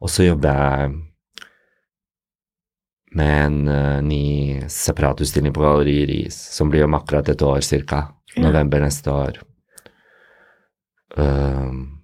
Og 0.01 0.11
så 0.11 0.25
jobber 0.27 0.57
jeg 0.57 0.97
med 3.17 3.33
en 3.45 3.57
uh, 3.67 4.01
ny 4.05 4.61
separatutstilling 4.71 5.53
på 5.55 5.63
Galleri 5.63 6.05
Ris, 6.09 6.37
som 6.53 6.69
blir 6.69 6.85
om 6.85 6.95
akkurat 6.97 7.29
et 7.33 7.41
år 7.45 7.63
cirka. 7.65 8.03
Ja. 8.35 8.43
November 8.45 8.83
neste 8.83 9.09
år. 9.13 9.39
Um, 11.17 12.03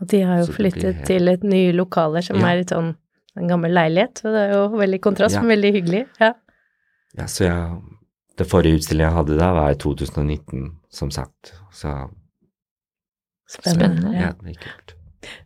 Og 0.00 0.08
de 0.10 0.22
har 0.24 0.40
jo 0.40 0.52
flyttet 0.52 0.82
helt- 0.94 1.06
til 1.06 1.28
et 1.28 1.42
nye 1.44 1.72
lokaler 1.76 2.24
som 2.24 2.36
Ja. 2.40 2.48
er 2.48 2.60
et 2.60 2.68
sånn 2.72 2.96
en 3.36 3.48
gammel 3.48 3.70
leilighet, 3.72 4.14
så 4.18 4.32
det 4.32 4.50
er 4.50 4.52
jo 4.54 4.68
veldig 4.76 5.00
kontrast, 5.00 5.34
Ja. 5.36 5.42
men 5.42 5.50
veldig 5.56 5.72
hyggelig. 5.72 6.06
Ja. 6.20 6.32
ja, 7.16 7.24
så 7.24 7.44
jeg 7.44 7.82
Det 8.38 8.46
forrige 8.48 8.78
utstillingen 8.78 9.10
jeg 9.10 9.16
hadde 9.18 9.38
da, 9.38 9.52
var 9.52 9.70
i 9.70 9.74
2019, 9.74 10.78
som 10.88 11.10
sagt. 11.10 11.52
Så 11.72 12.08
Spennende. 13.46 13.98
Spennende. 14.00 14.14
ja, 14.14 14.32
det 14.32 14.56
er 14.56 14.60
kult. 14.62 14.94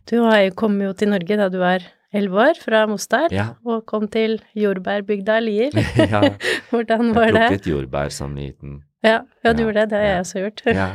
Du 0.05 0.51
kommet 0.55 0.85
jo 0.87 0.93
til 0.93 1.09
Norge 1.09 1.35
da 1.37 1.49
du 1.49 1.57
var 1.59 1.79
elleve 2.15 2.39
år, 2.49 2.59
fra 2.63 2.85
Mostar, 2.89 3.27
Ja. 3.31 3.47
og 3.65 3.85
kom 3.85 4.07
til 4.11 4.37
jordbærbygda 4.55 5.39
Lier. 5.43 5.75
ja. 5.97 6.21
Hvordan 6.71 7.13
var 7.15 7.31
det? 7.31 7.41
Jeg 7.41 7.49
plukket 7.51 7.67
jordbær 7.71 8.09
som 8.09 8.35
liten. 8.35 8.81
Ja, 9.03 9.19
ja, 9.43 9.53
du 9.53 9.63
gjorde 9.63 9.81
det. 9.83 9.89
Det 9.91 9.97
har 9.99 10.05
jeg 10.05 10.19
også 10.19 10.39
gjort. 10.39 10.61
Ja. 10.65 10.89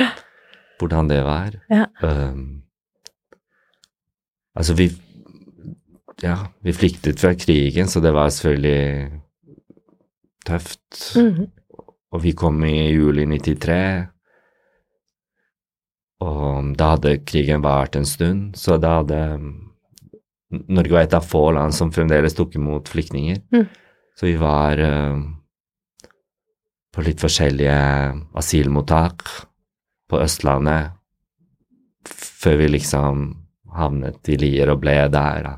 Hvordan 0.78 1.08
det 1.10 1.20
var. 1.24 1.54
Ja. 1.70 1.84
Um, 2.02 2.62
altså, 4.56 4.74
vi 4.74 4.90
Ja, 6.22 6.36
vi 6.62 6.72
flyktet 6.72 7.18
fra 7.20 7.32
krigen, 7.34 7.88
så 7.90 8.00
det 8.00 8.12
var 8.14 8.28
selvfølgelig 8.30 9.10
tøft. 10.46 11.16
Mhm. 11.16 11.48
Og 12.14 12.22
vi 12.22 12.30
kom 12.32 12.60
i 12.64 12.92
juli 12.94 13.24
93. 13.26 14.06
Og 16.20 16.68
da 16.78 16.92
hadde 16.94 17.16
krigen 17.26 17.64
vart 17.64 17.96
en 17.98 18.06
stund, 18.06 18.54
så 18.54 18.76
da 18.78 19.00
hadde 19.00 19.18
Norge 20.68 20.94
var 20.94 21.06
et 21.06 21.16
av 21.16 21.24
få 21.26 21.46
land 21.56 21.74
som 21.74 21.92
fremdeles 21.94 22.36
tok 22.36 22.56
imot 22.58 22.90
flyktninger. 22.92 23.40
Mm. 23.54 23.66
Så 24.18 24.28
vi 24.28 24.34
var 24.40 24.78
uh, 24.78 25.22
på 26.94 27.04
litt 27.06 27.22
forskjellige 27.22 27.78
asylmottak 28.38 29.24
på 30.10 30.20
Østlandet 30.22 30.94
før 32.04 32.60
vi 32.60 32.68
liksom 32.74 33.24
havnet 33.74 34.30
i 34.30 34.38
Lier 34.38 34.70
og 34.70 34.82
ble 34.84 34.96
der. 35.12 35.54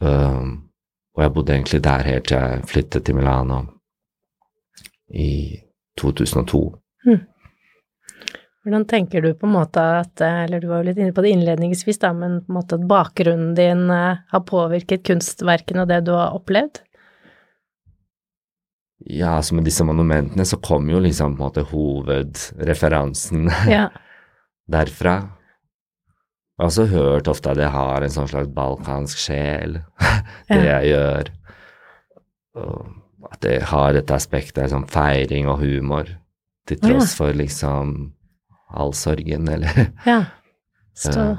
Um, 0.00 0.70
og 1.14 1.22
jeg 1.22 1.34
bodde 1.34 1.54
egentlig 1.54 1.82
der 1.84 2.08
helt 2.08 2.26
til 2.28 2.38
jeg 2.42 2.66
flyttet 2.70 3.06
til 3.06 3.16
Milano 3.18 3.60
i 5.14 5.30
2002. 6.00 6.62
Hvordan 8.64 8.86
tenker 8.88 9.20
du 9.20 9.34
på 9.36 9.44
en 9.44 9.52
måte 9.58 9.82
at, 10.00 10.20
eh, 10.24 10.44
eller 10.46 10.62
du 10.62 10.70
var 10.70 10.80
jo 10.80 10.88
litt 10.88 10.96
inne 11.02 11.12
på 11.12 11.20
det 11.24 11.34
innledningsvis, 11.34 11.98
da, 12.00 12.14
men 12.16 12.38
på 12.46 12.48
en 12.52 12.56
måte 12.56 12.78
at 12.78 12.86
bakgrunnen 12.88 13.52
din 13.58 13.90
eh, 13.92 14.22
har 14.32 14.44
påvirket 14.48 15.04
kunstverkene 15.04 15.84
og 15.84 15.90
det 15.92 15.98
du 16.06 16.14
har 16.16 16.32
opplevd? 16.38 16.80
Ja, 19.04 19.34
altså 19.36 19.54
med 19.58 19.66
disse 19.68 19.84
monumentene 19.84 20.46
så 20.48 20.56
kom 20.64 20.88
jo 20.88 21.02
liksom 21.04 21.34
på 21.36 21.42
en 21.42 21.48
måte 21.50 21.66
hovedreferansen 21.68 23.50
Ja. 23.74 23.90
derfra. 24.70 25.18
Jeg 26.54 26.62
har 26.62 26.70
også 26.70 26.86
hørt 26.88 27.28
ofte 27.28 27.50
at 27.52 27.60
jeg 27.60 27.72
har 27.74 28.04
en 28.06 28.12
sånn 28.14 28.30
slags 28.30 28.48
balkansk 28.54 29.18
sjel, 29.26 29.80
det 30.48 30.60
Ja. 30.62 30.78
jeg 30.80 30.92
gjør. 30.94 31.32
Og 32.64 33.32
at 33.34 33.44
jeg 33.44 33.62
har 33.74 33.92
dette 33.96 34.14
aspektet 34.16 34.70
sånn 34.72 34.86
feiring 34.88 35.48
og 35.50 35.58
humor, 35.60 36.08
til 36.68 36.78
tross 36.80 37.10
ja. 37.12 37.16
for 37.18 37.36
liksom 37.36 37.96
all 38.70 38.92
sorgen, 38.94 39.48
eller 39.48 39.68
ja. 40.06 40.24
Så 40.94 41.36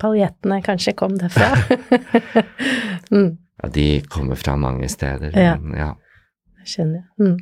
paljettene 0.00 0.62
kanskje 0.64 0.94
kom 0.96 1.18
derfra. 1.20 1.50
mm, 3.12 3.30
Ja, 3.62 3.68
de 3.68 4.00
kommer 4.08 4.38
fra 4.40 4.54
mange 4.56 4.88
steder. 4.88 5.34
Ja. 5.36 5.56
Men 5.60 5.76
ja. 5.76 5.90
jeg 6.62 6.70
skjønner. 6.74 7.02
Mm. 7.20 7.36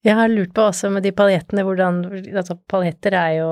Jeg 0.00 0.16
har 0.16 0.30
lurt 0.32 0.54
på 0.56 0.62
også 0.64 0.88
med 0.88 1.02
de 1.04 1.10
paljettene 1.12 1.60
hvordan 1.66 1.98
Altså, 2.30 2.54
paljetter 2.70 3.12
er 3.18 3.32
jo 3.40 3.48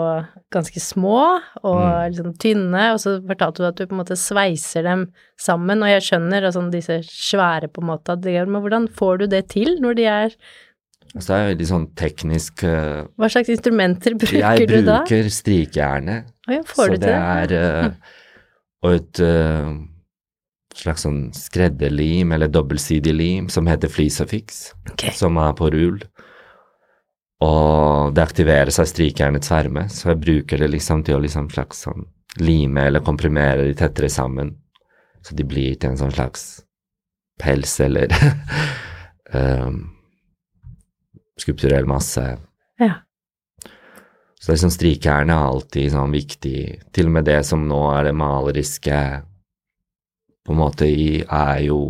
ganske 0.54 0.80
små 0.80 1.18
og 1.60 1.80
Mm. 1.82 2.12
liksom 2.14 2.30
tynne, 2.40 2.84
og 2.94 3.00
så 3.02 3.18
fortalte 3.26 3.58
du 3.62 3.66
at 3.68 3.76
du 3.76 3.86
på 3.86 3.92
en 3.96 4.00
måte 4.00 4.16
sveiser 4.16 4.82
dem 4.86 5.02
sammen, 5.38 5.82
og 5.82 5.90
jeg 5.90 6.06
skjønner 6.06 6.46
altså 6.48 6.62
disse 6.72 7.02
svære 7.04 7.68
på 7.68 7.82
en 7.82 7.90
måte 7.90 8.12
at 8.14 8.22
de 8.22 8.32
gjør, 8.32 8.46
men 8.48 8.62
hvordan 8.64 8.88
får 8.88 9.18
du 9.18 9.26
det 9.26 9.48
til 9.50 9.76
når 9.82 9.94
de 9.98 10.04
er 10.08 10.30
Og 11.16 11.24
så 11.24 11.34
er 11.34 11.38
det 11.40 11.52
veldig 11.54 11.68
sånn 11.70 11.84
teknisk 11.96 12.64
eh, 12.68 13.04
Hva 13.16 13.28
slags 13.32 13.48
instrumenter 13.54 14.16
bruker 14.18 14.34
du 14.34 14.42
da? 14.42 14.50
Jeg 14.58 14.68
bruker 14.68 15.30
strikejerne. 15.32 16.18
Å 16.48 16.58
ja, 16.58 16.64
får 16.68 16.82
så 16.82 16.88
du 16.88 16.96
til 16.96 17.04
det 17.06 17.14
det? 17.52 17.62
er 17.62 17.86
uh, 17.88 18.18
Og 18.84 18.98
et 18.98 19.22
uh, 19.24 19.70
slags 20.78 21.06
sånn 21.06 21.22
skredderlim, 21.34 22.34
eller 22.36 22.52
dobbeltsidig 22.52 23.14
lim, 23.16 23.48
som 23.52 23.66
heter 23.70 23.90
Flisafix, 23.90 24.68
okay. 24.92 25.14
som 25.16 25.40
er 25.40 25.56
på 25.58 25.72
rull. 25.74 25.98
Og 27.44 28.14
det 28.14 28.22
aktiveres 28.24 28.80
av 28.82 28.88
strikejernets 28.90 29.50
varme, 29.52 29.86
så 29.92 30.12
jeg 30.12 30.22
bruker 30.22 30.62
det 30.62 30.70
liksom 30.72 31.04
til 31.06 31.18
å 31.18 31.22
liksom 31.22 31.50
slags 31.54 31.84
sånn 31.86 32.06
lime 32.42 32.88
eller 32.90 33.02
komprimere 33.02 33.66
de 33.66 33.76
tettere 33.78 34.10
sammen, 34.12 34.52
så 35.22 35.34
de 35.38 35.46
blir 35.46 35.78
til 35.78 35.92
en 35.92 36.00
sånn 36.00 36.14
slags 36.14 36.48
pels 37.38 37.78
eller 37.82 38.12
um, 39.34 39.80
skulpturell 41.42 41.88
masse. 41.88 42.24
Ja. 42.80 43.02
Så 44.38 44.52
det 44.52 44.54
er 44.54 44.62
sånn 44.62 44.74
strikejern 44.74 45.32
er 45.34 45.48
alltid 45.48 45.92
sånn 45.92 46.14
viktig. 46.14 46.58
Til 46.94 47.10
og 47.10 47.16
med 47.18 47.26
det 47.28 47.40
som 47.46 47.66
nå 47.68 47.80
er 47.92 48.08
det 48.08 48.14
maleriske, 48.16 49.00
på 50.46 50.54
en 50.54 50.60
måte 50.62 50.86
i, 50.88 51.20
er 51.22 51.58
jo 51.66 51.80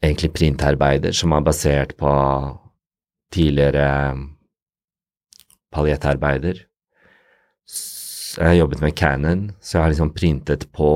egentlig 0.00 0.32
printarbeider 0.36 1.16
som 1.16 1.34
er 1.34 1.44
basert 1.44 1.96
på 1.98 2.12
tidligere 3.34 3.88
paljettarbeider. 5.74 6.66
Jeg 8.38 8.46
har 8.46 8.54
jobbet 8.54 8.82
med 8.84 8.94
Canon, 8.96 9.46
så 9.60 9.76
jeg 9.76 9.82
har 9.82 9.92
liksom 9.92 10.12
printet 10.14 10.68
på 10.74 10.90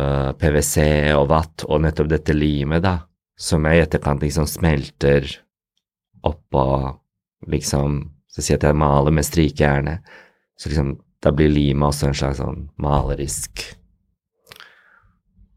uh, 0.00 0.30
PwC 0.40 0.76
og 1.14 1.28
vatt 1.30 1.64
og 1.68 1.84
nettopp 1.84 2.10
dette 2.10 2.34
limet, 2.34 2.82
da, 2.82 2.98
som 3.36 3.64
jeg 3.68 3.78
i 3.78 3.82
etterkant 3.84 4.22
liksom 4.24 4.46
smelter 4.48 5.26
oppå 6.26 6.62
liksom 7.52 7.98
Så 8.32 8.42
sier 8.42 8.56
jeg 8.56 8.60
at 8.60 8.68
jeg 8.68 8.76
maler 8.80 9.14
med 9.16 9.24
strikejernet, 9.24 10.02
så 10.60 10.68
liksom 10.68 10.88
da 11.24 11.30
blir 11.32 11.48
limet 11.48 11.86
også 11.88 12.10
en 12.10 12.16
slags 12.18 12.40
sånn 12.42 12.66
malerisk 12.84 13.62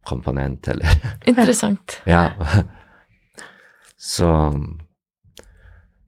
komponent, 0.08 0.68
eller 0.72 0.88
Interessant. 1.30 1.98
ja. 2.08 2.30
Så 3.98 4.30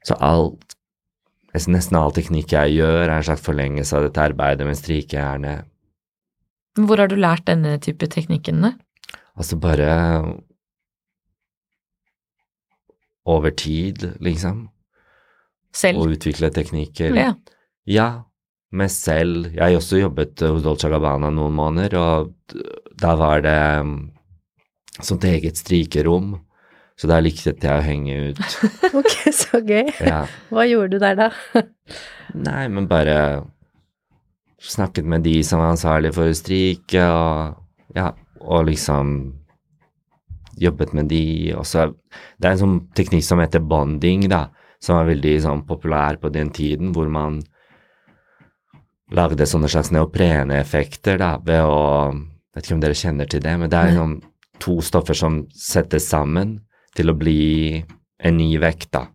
Så 0.08 0.16
alt 0.20 0.78
Nesten 1.52 1.98
all 2.00 2.14
teknikk 2.16 2.54
jeg 2.56 2.78
gjør, 2.78 3.02
er 3.10 3.18
en 3.18 3.26
slags 3.28 3.44
forlengelse 3.44 3.98
av 3.98 4.06
dette 4.06 4.22
arbeidet 4.24 4.64
med 4.64 4.78
strikejernet. 4.80 5.66
Hvor 6.80 7.02
har 7.04 7.12
du 7.12 7.18
lært 7.20 7.44
denne 7.50 7.74
type 7.84 8.08
teknikkene? 8.08 8.70
Altså 9.36 9.58
bare 9.60 9.90
over 13.26 13.54
tid, 13.54 14.06
liksom. 14.24 14.68
Selv? 15.76 16.02
Og 16.02 16.16
utvikle 16.18 16.52
teknikker. 16.54 17.16
Ja. 17.16 17.34
Ja, 17.88 18.08
meg 18.76 18.92
selv. 18.94 19.52
Jeg 19.54 19.62
har 19.62 19.78
også 19.78 20.02
jobbet 20.02 20.42
hos 20.46 20.64
Dolce 20.66 20.90
Gabbana 20.92 21.32
noen 21.34 21.56
måneder, 21.56 21.98
og 22.00 22.56
da 23.02 23.16
var 23.20 23.44
det 23.46 23.58
um, 23.82 23.96
sånt 25.02 25.26
eget 25.28 25.60
strikerom, 25.60 26.36
så 27.00 27.10
der 27.10 27.24
likte 27.26 27.56
jeg 27.56 27.72
å 27.72 27.86
henge 27.86 28.18
ut. 28.32 28.58
Ok, 29.00 29.16
så 29.34 29.62
gøy. 29.64 29.90
Ja. 30.04 30.26
Hva 30.52 30.68
gjorde 30.70 30.98
du 30.98 31.02
der 31.02 31.18
da? 31.18 31.32
Nei, 32.48 32.66
men 32.72 32.90
bare 32.92 33.18
snakket 34.62 35.08
med 35.10 35.24
de 35.26 35.40
som 35.46 35.62
var 35.64 35.74
ansvarlige 35.74 36.14
for 36.18 36.30
å 36.30 36.38
strike, 36.38 37.06
og 37.08 37.98
ja, 37.98 38.12
og 38.42 38.68
liksom 38.70 39.16
jobbet 40.60 40.94
med 40.98 41.10
de, 41.12 41.54
og 41.58 41.66
så 41.66 41.92
Det 42.42 42.48
er 42.48 42.52
en 42.52 42.62
sånn 42.62 42.80
teknikk 42.98 43.24
som 43.24 43.40
heter 43.40 43.64
bonding, 43.64 44.28
da, 44.30 44.48
som 44.82 44.98
er 44.98 45.12
veldig 45.14 45.36
sånn 45.44 45.64
populær 45.68 46.18
på 46.22 46.32
den 46.34 46.50
tiden, 46.50 46.92
hvor 46.96 47.08
man 47.10 47.42
lagde 49.12 49.46
sånne 49.46 49.70
slags 49.70 49.92
neopreneffekter, 49.94 51.20
da, 51.22 51.38
ved 51.38 51.64
å 51.64 51.80
Vet 52.52 52.66
ikke 52.66 52.76
om 52.76 52.82
dere 52.84 52.96
kjenner 53.00 53.28
til 53.32 53.40
det, 53.40 53.52
men 53.56 53.70
det 53.72 53.80
er 53.80 53.94
sånn 53.96 54.18
to 54.60 54.74
stoffer 54.84 55.16
som 55.16 55.38
settes 55.56 56.04
sammen 56.12 56.58
til 56.98 57.08
å 57.08 57.16
bli 57.16 57.80
en 58.20 58.36
ny 58.36 58.58
vekt, 58.60 58.90
da. 58.92 59.06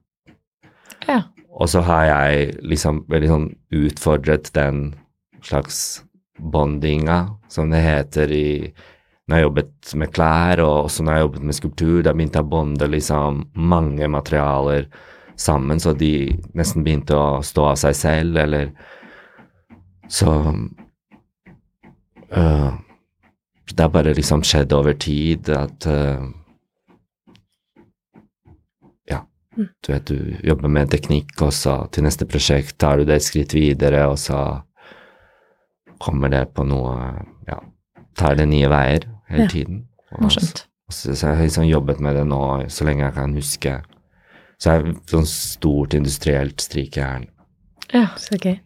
Ja. 1.04 1.18
Og 1.52 1.68
så 1.68 1.82
har 1.84 2.06
jeg 2.08 2.54
liksom 2.64 3.02
veldig 3.12 3.28
sånn 3.28 3.46
utfordret 3.76 4.48
den 4.56 4.94
slags 5.44 6.02
bondinga, 6.40 7.36
som 7.52 7.68
det 7.72 7.82
heter 7.84 8.32
i 8.32 8.48
når 9.26 9.36
jeg 9.36 9.46
jobbet 9.46 9.92
med 9.98 10.12
klær, 10.14 10.60
og 10.62 10.84
også 10.86 11.02
når 11.02 11.12
jeg 11.16 11.24
jobbet 11.24 11.46
med 11.48 11.56
skulptur. 11.58 12.02
Da 12.06 12.12
begynte 12.14 12.38
jeg 12.38 12.46
å 12.46 12.50
bonde 12.50 12.86
liksom 12.90 13.40
mange 13.58 14.08
materialer 14.10 14.86
sammen, 15.36 15.80
så 15.82 15.92
de 15.98 16.38
nesten 16.56 16.84
begynte 16.86 17.16
å 17.18 17.42
stå 17.44 17.72
av 17.72 17.80
seg 17.82 17.98
selv, 17.98 18.38
eller 18.44 18.70
Så 20.08 20.30
øh, 22.30 22.72
Det 23.66 23.80
har 23.82 23.88
bare 23.90 24.14
liksom 24.14 24.44
skjedd 24.46 24.72
over 24.72 24.92
tid 24.92 25.48
at 25.50 25.86
øh, 25.86 26.22
Ja. 29.10 29.26
Du 29.56 29.92
vet, 29.92 30.06
du 30.06 30.36
jobber 30.44 30.68
med 30.68 30.90
teknikk, 30.90 31.42
og 31.42 31.52
så 31.52 31.88
til 31.90 32.04
neste 32.06 32.26
prosjekt 32.26 32.78
tar 32.78 32.98
du 32.98 33.04
det 33.04 33.16
et 33.16 33.26
skritt 33.26 33.54
videre, 33.54 34.06
og 34.06 34.18
så 34.18 34.62
kommer 35.98 36.28
det 36.28 36.54
på 36.54 36.62
noe 36.62 37.26
Ja, 37.48 37.58
tar 38.14 38.38
det 38.38 38.46
nye 38.46 38.70
veier 38.70 39.15
hele 39.28 39.42
Ja. 39.42 39.48
tiden. 39.48 39.86
Og 40.12 40.30
så, 40.32 41.14
så 41.14 41.26
jeg 41.26 41.36
har 41.36 41.42
liksom 41.42 41.64
jobbet 41.64 42.00
med 42.00 42.14
det 42.16 42.26
nå 42.26 42.68
så 42.68 42.84
lenge 42.84 43.04
jeg 43.04 43.14
kan 43.14 43.34
huske. 43.34 43.82
Så 44.58 44.70
jeg 44.72 44.80
er 44.86 44.92
sånn 45.10 45.26
stort 45.26 45.94
industrielt 45.94 46.60
strikejern. 46.62 47.26
Ja. 47.92 48.06
Så 48.16 48.38
gøy. 48.38 48.58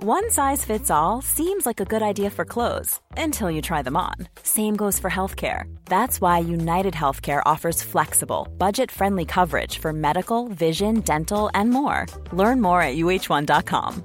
One 0.00 0.30
size 0.30 0.64
fits 0.64 0.90
all 0.90 1.22
seems 1.22 1.66
like 1.66 1.80
a 1.80 1.84
good 1.84 2.02
idea 2.02 2.30
for 2.30 2.44
clothes 2.44 3.00
until 3.16 3.50
you 3.50 3.60
try 3.60 3.82
them 3.82 3.96
on. 3.96 4.14
Same 4.44 4.76
goes 4.76 4.98
for 5.00 5.10
healthcare. 5.10 5.64
That's 5.86 6.20
why 6.20 6.38
United 6.38 6.94
Healthcare 6.94 7.42
offers 7.44 7.82
flexible, 7.82 8.46
budget 8.58 8.92
friendly 8.92 9.24
coverage 9.24 9.78
for 9.78 9.92
medical, 9.92 10.46
vision, 10.48 11.00
dental, 11.00 11.50
and 11.52 11.70
more. 11.70 12.06
Learn 12.32 12.60
more 12.60 12.80
at 12.80 12.94
uh1.com. 12.96 14.04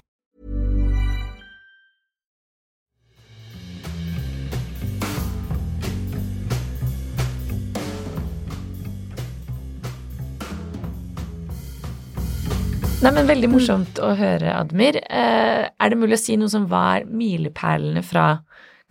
Nei, 13.01 13.09
men 13.15 13.25
Veldig 13.25 13.47
morsomt 13.49 13.97
å 13.97 14.11
høre, 14.13 14.51
Admir. 14.53 14.99
Eh, 15.01 15.63
er 15.65 15.89
det 15.89 15.97
mulig 15.97 16.19
å 16.19 16.21
si 16.21 16.35
noe 16.37 16.51
som 16.53 16.67
var 16.69 17.07
milepælene 17.09 18.03
fra 18.05 18.25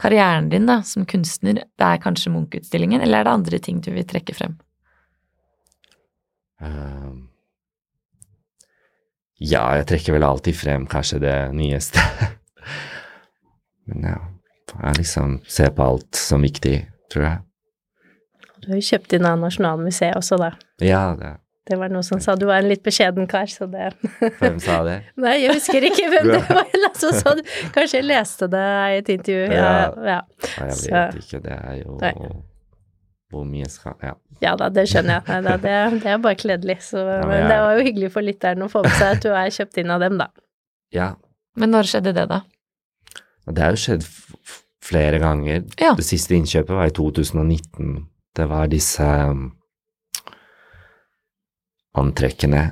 karrieren 0.02 0.48
din 0.50 0.64
da, 0.66 0.80
som 0.82 1.04
kunstner? 1.06 1.60
Det 1.78 1.86
er 1.86 2.00
kanskje 2.02 2.32
Munch-utstillingen, 2.34 3.04
eller 3.04 3.20
er 3.20 3.28
det 3.28 3.34
andre 3.36 3.60
ting 3.62 3.78
du 3.78 3.92
vil 3.94 4.08
trekke 4.10 4.34
frem? 4.34 4.56
Um, 6.58 7.28
ja, 9.38 9.62
jeg 9.78 9.86
trekker 9.92 10.16
vel 10.16 10.26
alltid 10.26 10.58
frem 10.58 10.88
kanskje 10.90 11.20
det 11.22 11.36
nyeste. 11.54 12.02
Men 13.92 14.08
ja, 14.10 14.16
jeg 14.72 15.04
liksom 15.04 15.36
ser 15.46 15.70
på 15.76 15.86
alt 15.86 16.18
som 16.18 16.42
viktig, 16.42 16.80
tror 17.14 17.28
jeg. 17.28 17.38
Du 18.58 18.72
har 18.72 18.82
jo 18.82 18.88
kjøpt 18.90 19.14
inn 19.14 19.30
av 19.30 19.38
Nasjonalmuseet 19.38 20.18
også, 20.18 20.40
da. 20.42 20.50
Ja, 20.82 21.04
det 21.14 21.36
Det 21.70 21.78
var 21.78 21.92
noe 21.94 22.02
som 22.06 22.18
sa 22.22 22.34
du 22.36 22.46
var 22.48 22.58
en 22.64 22.68
litt 22.70 22.82
beskjeden 22.82 23.28
kar, 23.30 23.46
så 23.50 23.68
det 23.70 23.92
Hvem 24.40 24.58
sa 24.62 24.80
det? 24.88 24.96
Nei, 25.22 25.36
jeg 25.44 25.54
husker 25.54 25.86
ikke 25.86 26.08
hvem 26.10 26.30
det 26.34 26.40
var. 26.50 26.66
Altså, 26.90 27.12
så 27.14 27.34
du 27.38 27.42
Kanskje 27.76 28.00
jeg 28.00 28.08
leste 28.10 28.48
det 28.50 28.64
i 28.66 28.96
et 29.00 29.10
intervju. 29.14 29.44
Ja, 29.54 29.70
ja. 30.14 30.20
Nei, 30.58 30.66
jeg 30.72 30.78
Så- 30.80 30.90
vet 30.94 31.20
ikke, 31.22 31.42
det 31.46 31.56
er 31.58 31.76
jo 31.84 31.98
Nei. 32.02 32.14
hvor 33.30 33.44
mye 33.46 33.68
skal 33.70 33.94
Ja. 34.02 34.16
Ja 34.40 34.54
da, 34.56 34.70
det 34.72 34.86
skjønner 34.88 35.18
jeg. 35.20 35.24
Nei, 35.28 35.40
da, 35.44 35.56
det, 35.60 35.74
det 36.02 36.08
er 36.14 36.20
bare 36.24 36.38
kledelig. 36.40 36.78
Så, 36.82 37.02
men 37.04 37.28
men 37.28 37.38
jeg- 37.42 37.48
det 37.52 37.58
var 37.60 37.76
jo 37.78 37.84
hyggelig 37.86 38.10
for 38.14 38.24
lytteren 38.26 38.62
å 38.64 38.70
få 38.72 38.82
med 38.86 38.94
seg 38.96 39.16
at 39.18 39.22
du 39.22 39.28
er 39.36 39.50
kjøpt 39.52 39.78
inn 39.82 39.90
av 39.94 40.00
dem, 40.00 40.16
da. 40.18 40.30
ja. 40.96 41.12
Men 41.58 41.72
når 41.74 41.88
skjedde 41.90 42.12
det, 42.14 42.24
da? 42.30 42.40
Det 43.50 43.58
har 43.62 43.72
jo 43.74 43.80
skjedd 43.82 44.04
flere 44.86 45.18
ganger. 45.20 45.64
Ja. 45.82 45.92
Det 45.98 46.04
siste 46.06 46.34
innkjøpet 46.38 46.70
var 46.78 46.86
i 46.88 46.92
2019. 46.94 48.06
Det 48.38 48.46
var 48.48 48.70
disse 48.70 49.02
um, 49.02 49.50
antrekkene 51.98 52.70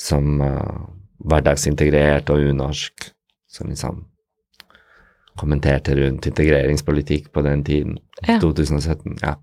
som 0.00 0.40
uh, 0.42 0.88
hverdagsintegrert 1.24 2.30
og 2.34 2.50
unorsk, 2.50 3.10
som 3.50 3.70
liksom 3.70 4.02
kommenterte 5.38 5.94
rundt 5.98 6.26
integreringspolitikk 6.30 7.32
på 7.34 7.42
den 7.42 7.64
tiden. 7.66 7.98
Ja. 8.26 8.38
2017, 8.42 9.18
ja. 9.22 9.34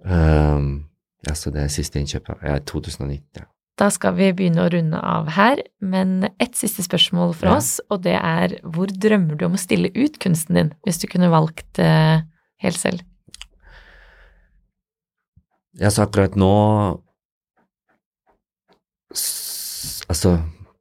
Um, 0.00 0.86
ja, 1.26 1.34
så 1.36 1.52
det 1.52 1.66
siste 1.74 2.00
innkjøpet 2.00 2.44
ja, 2.46 2.58
2019, 2.64 3.24
ja. 3.42 3.48
Da 3.80 3.86
skal 3.92 4.12
vi 4.18 4.26
begynne 4.36 4.66
å 4.66 4.70
runde 4.72 4.98
av 5.00 5.30
her, 5.32 5.60
men 5.80 6.26
ett 6.42 6.56
siste 6.58 6.84
spørsmål 6.84 7.32
fra 7.36 7.54
Ja. 7.54 7.56
oss, 7.56 7.80
og 7.88 8.02
det 8.04 8.16
er 8.16 8.58
hvor 8.60 8.92
drømmer 8.92 9.38
du 9.40 9.46
om 9.46 9.56
å 9.56 9.60
stille 9.60 9.88
ut 9.94 10.18
kunsten 10.20 10.58
din, 10.58 10.72
hvis 10.84 11.00
du 11.00 11.06
kunne 11.08 11.30
valgt 11.32 11.80
uh, 11.80 12.20
helt 12.60 12.76
selv? 12.76 13.04
Ja, 15.78 15.90
så 15.90 16.02
akkurat 16.02 16.34
nå 16.34 16.50
Altså, 20.10 20.36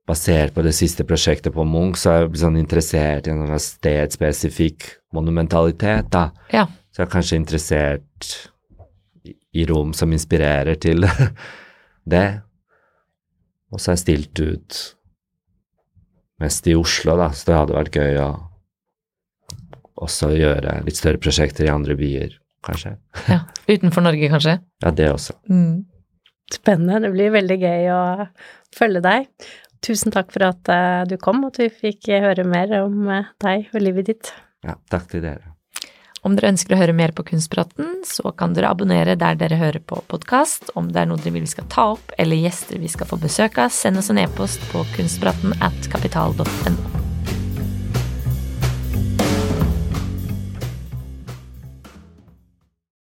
basert 0.10 0.54
på 0.56 0.64
det 0.66 0.74
siste 0.74 1.06
prosjektet 1.06 1.54
på 1.54 1.64
Munch, 1.70 2.00
så 2.02 2.12
er 2.12 2.24
jeg 2.26 2.40
sånn 2.42 2.58
interessert 2.58 3.28
i 3.30 3.34
en 3.34 3.52
stedspesifikk 3.62 4.88
monumentalitet, 5.14 6.10
da. 6.14 6.24
Ja. 6.54 6.64
Så 6.90 7.04
jeg 7.04 7.08
er 7.08 7.12
kanskje 7.14 7.38
interessert 7.38 8.30
i- 9.26 9.36
i 9.62 9.66
rom 9.70 9.94
som 9.94 10.12
inspirerer 10.14 10.80
til 10.82 11.06
det. 12.14 12.42
Og 13.72 13.80
så 13.80 13.92
har 13.92 13.98
jeg 13.98 14.04
stilt 14.06 14.40
ut 14.42 14.80
mest 16.42 16.68
i 16.68 16.74
Oslo, 16.74 17.16
da, 17.20 17.30
så 17.30 17.46
det 17.46 17.56
hadde 17.60 17.78
vært 17.78 17.98
gøy 18.02 18.18
å 18.24 18.30
også 20.00 20.32
gjøre 20.38 20.80
litt 20.86 20.96
større 20.98 21.20
prosjekter 21.22 21.66
i 21.68 21.74
andre 21.74 21.96
byer, 22.00 22.38
kanskje. 22.66 22.96
ja. 23.34 23.40
Utenfor 23.68 24.06
Norge, 24.06 24.30
kanskje? 24.32 24.60
Ja, 24.84 24.92
det 24.96 25.10
også. 25.14 25.38
Mm. 25.50 25.86
Spennende. 26.54 27.04
Det 27.06 27.14
blir 27.14 27.34
veldig 27.36 27.60
gøy 27.62 27.90
å 27.94 28.02
følge 28.76 29.04
deg. 29.06 29.30
Tusen 29.86 30.12
takk 30.12 30.34
for 30.34 30.50
at 30.50 30.72
eh, 30.74 31.04
du 31.08 31.16
kom, 31.22 31.44
og 31.46 31.54
at 31.54 31.62
vi 31.64 31.70
fikk 31.72 32.10
høre 32.26 32.44
mer 32.48 32.74
om 32.82 33.08
eh, 33.14 33.32
deg 33.44 33.72
og 33.72 33.86
livet 33.86 34.12
ditt. 34.12 34.34
Ja, 34.66 34.76
takk 34.92 35.08
til 35.14 35.24
dere. 35.24 35.54
Om 36.28 36.36
dere 36.36 36.50
ønsker 36.52 36.76
å 36.76 36.80
høre 36.82 36.96
mer 36.96 37.14
på 37.16 37.24
Kunstpraten, 37.30 38.02
så 38.04 38.34
kan 38.36 38.56
dere 38.56 38.74
abonnere 38.74 39.16
der 39.20 39.40
dere 39.40 39.60
hører 39.62 39.80
på 39.80 40.02
podkast. 40.12 40.74
Om 40.76 40.92
det 40.92 41.06
er 41.06 41.12
noe 41.12 41.22
dere 41.22 41.38
vil 41.38 41.48
vi 41.48 41.54
skal 41.54 41.70
ta 41.72 41.92
opp, 41.94 42.12
eller 42.20 42.44
gjester 42.44 42.82
vi 42.82 42.92
skal 42.92 43.08
få 43.08 43.22
besøk 43.24 43.62
av, 43.64 43.72
send 43.72 44.02
oss 44.02 44.12
en 44.12 44.20
e-post 44.26 44.64
på 44.74 44.84
kunstpraten 44.98 45.56
at 45.64 45.94
kapital.no. 45.94 47.09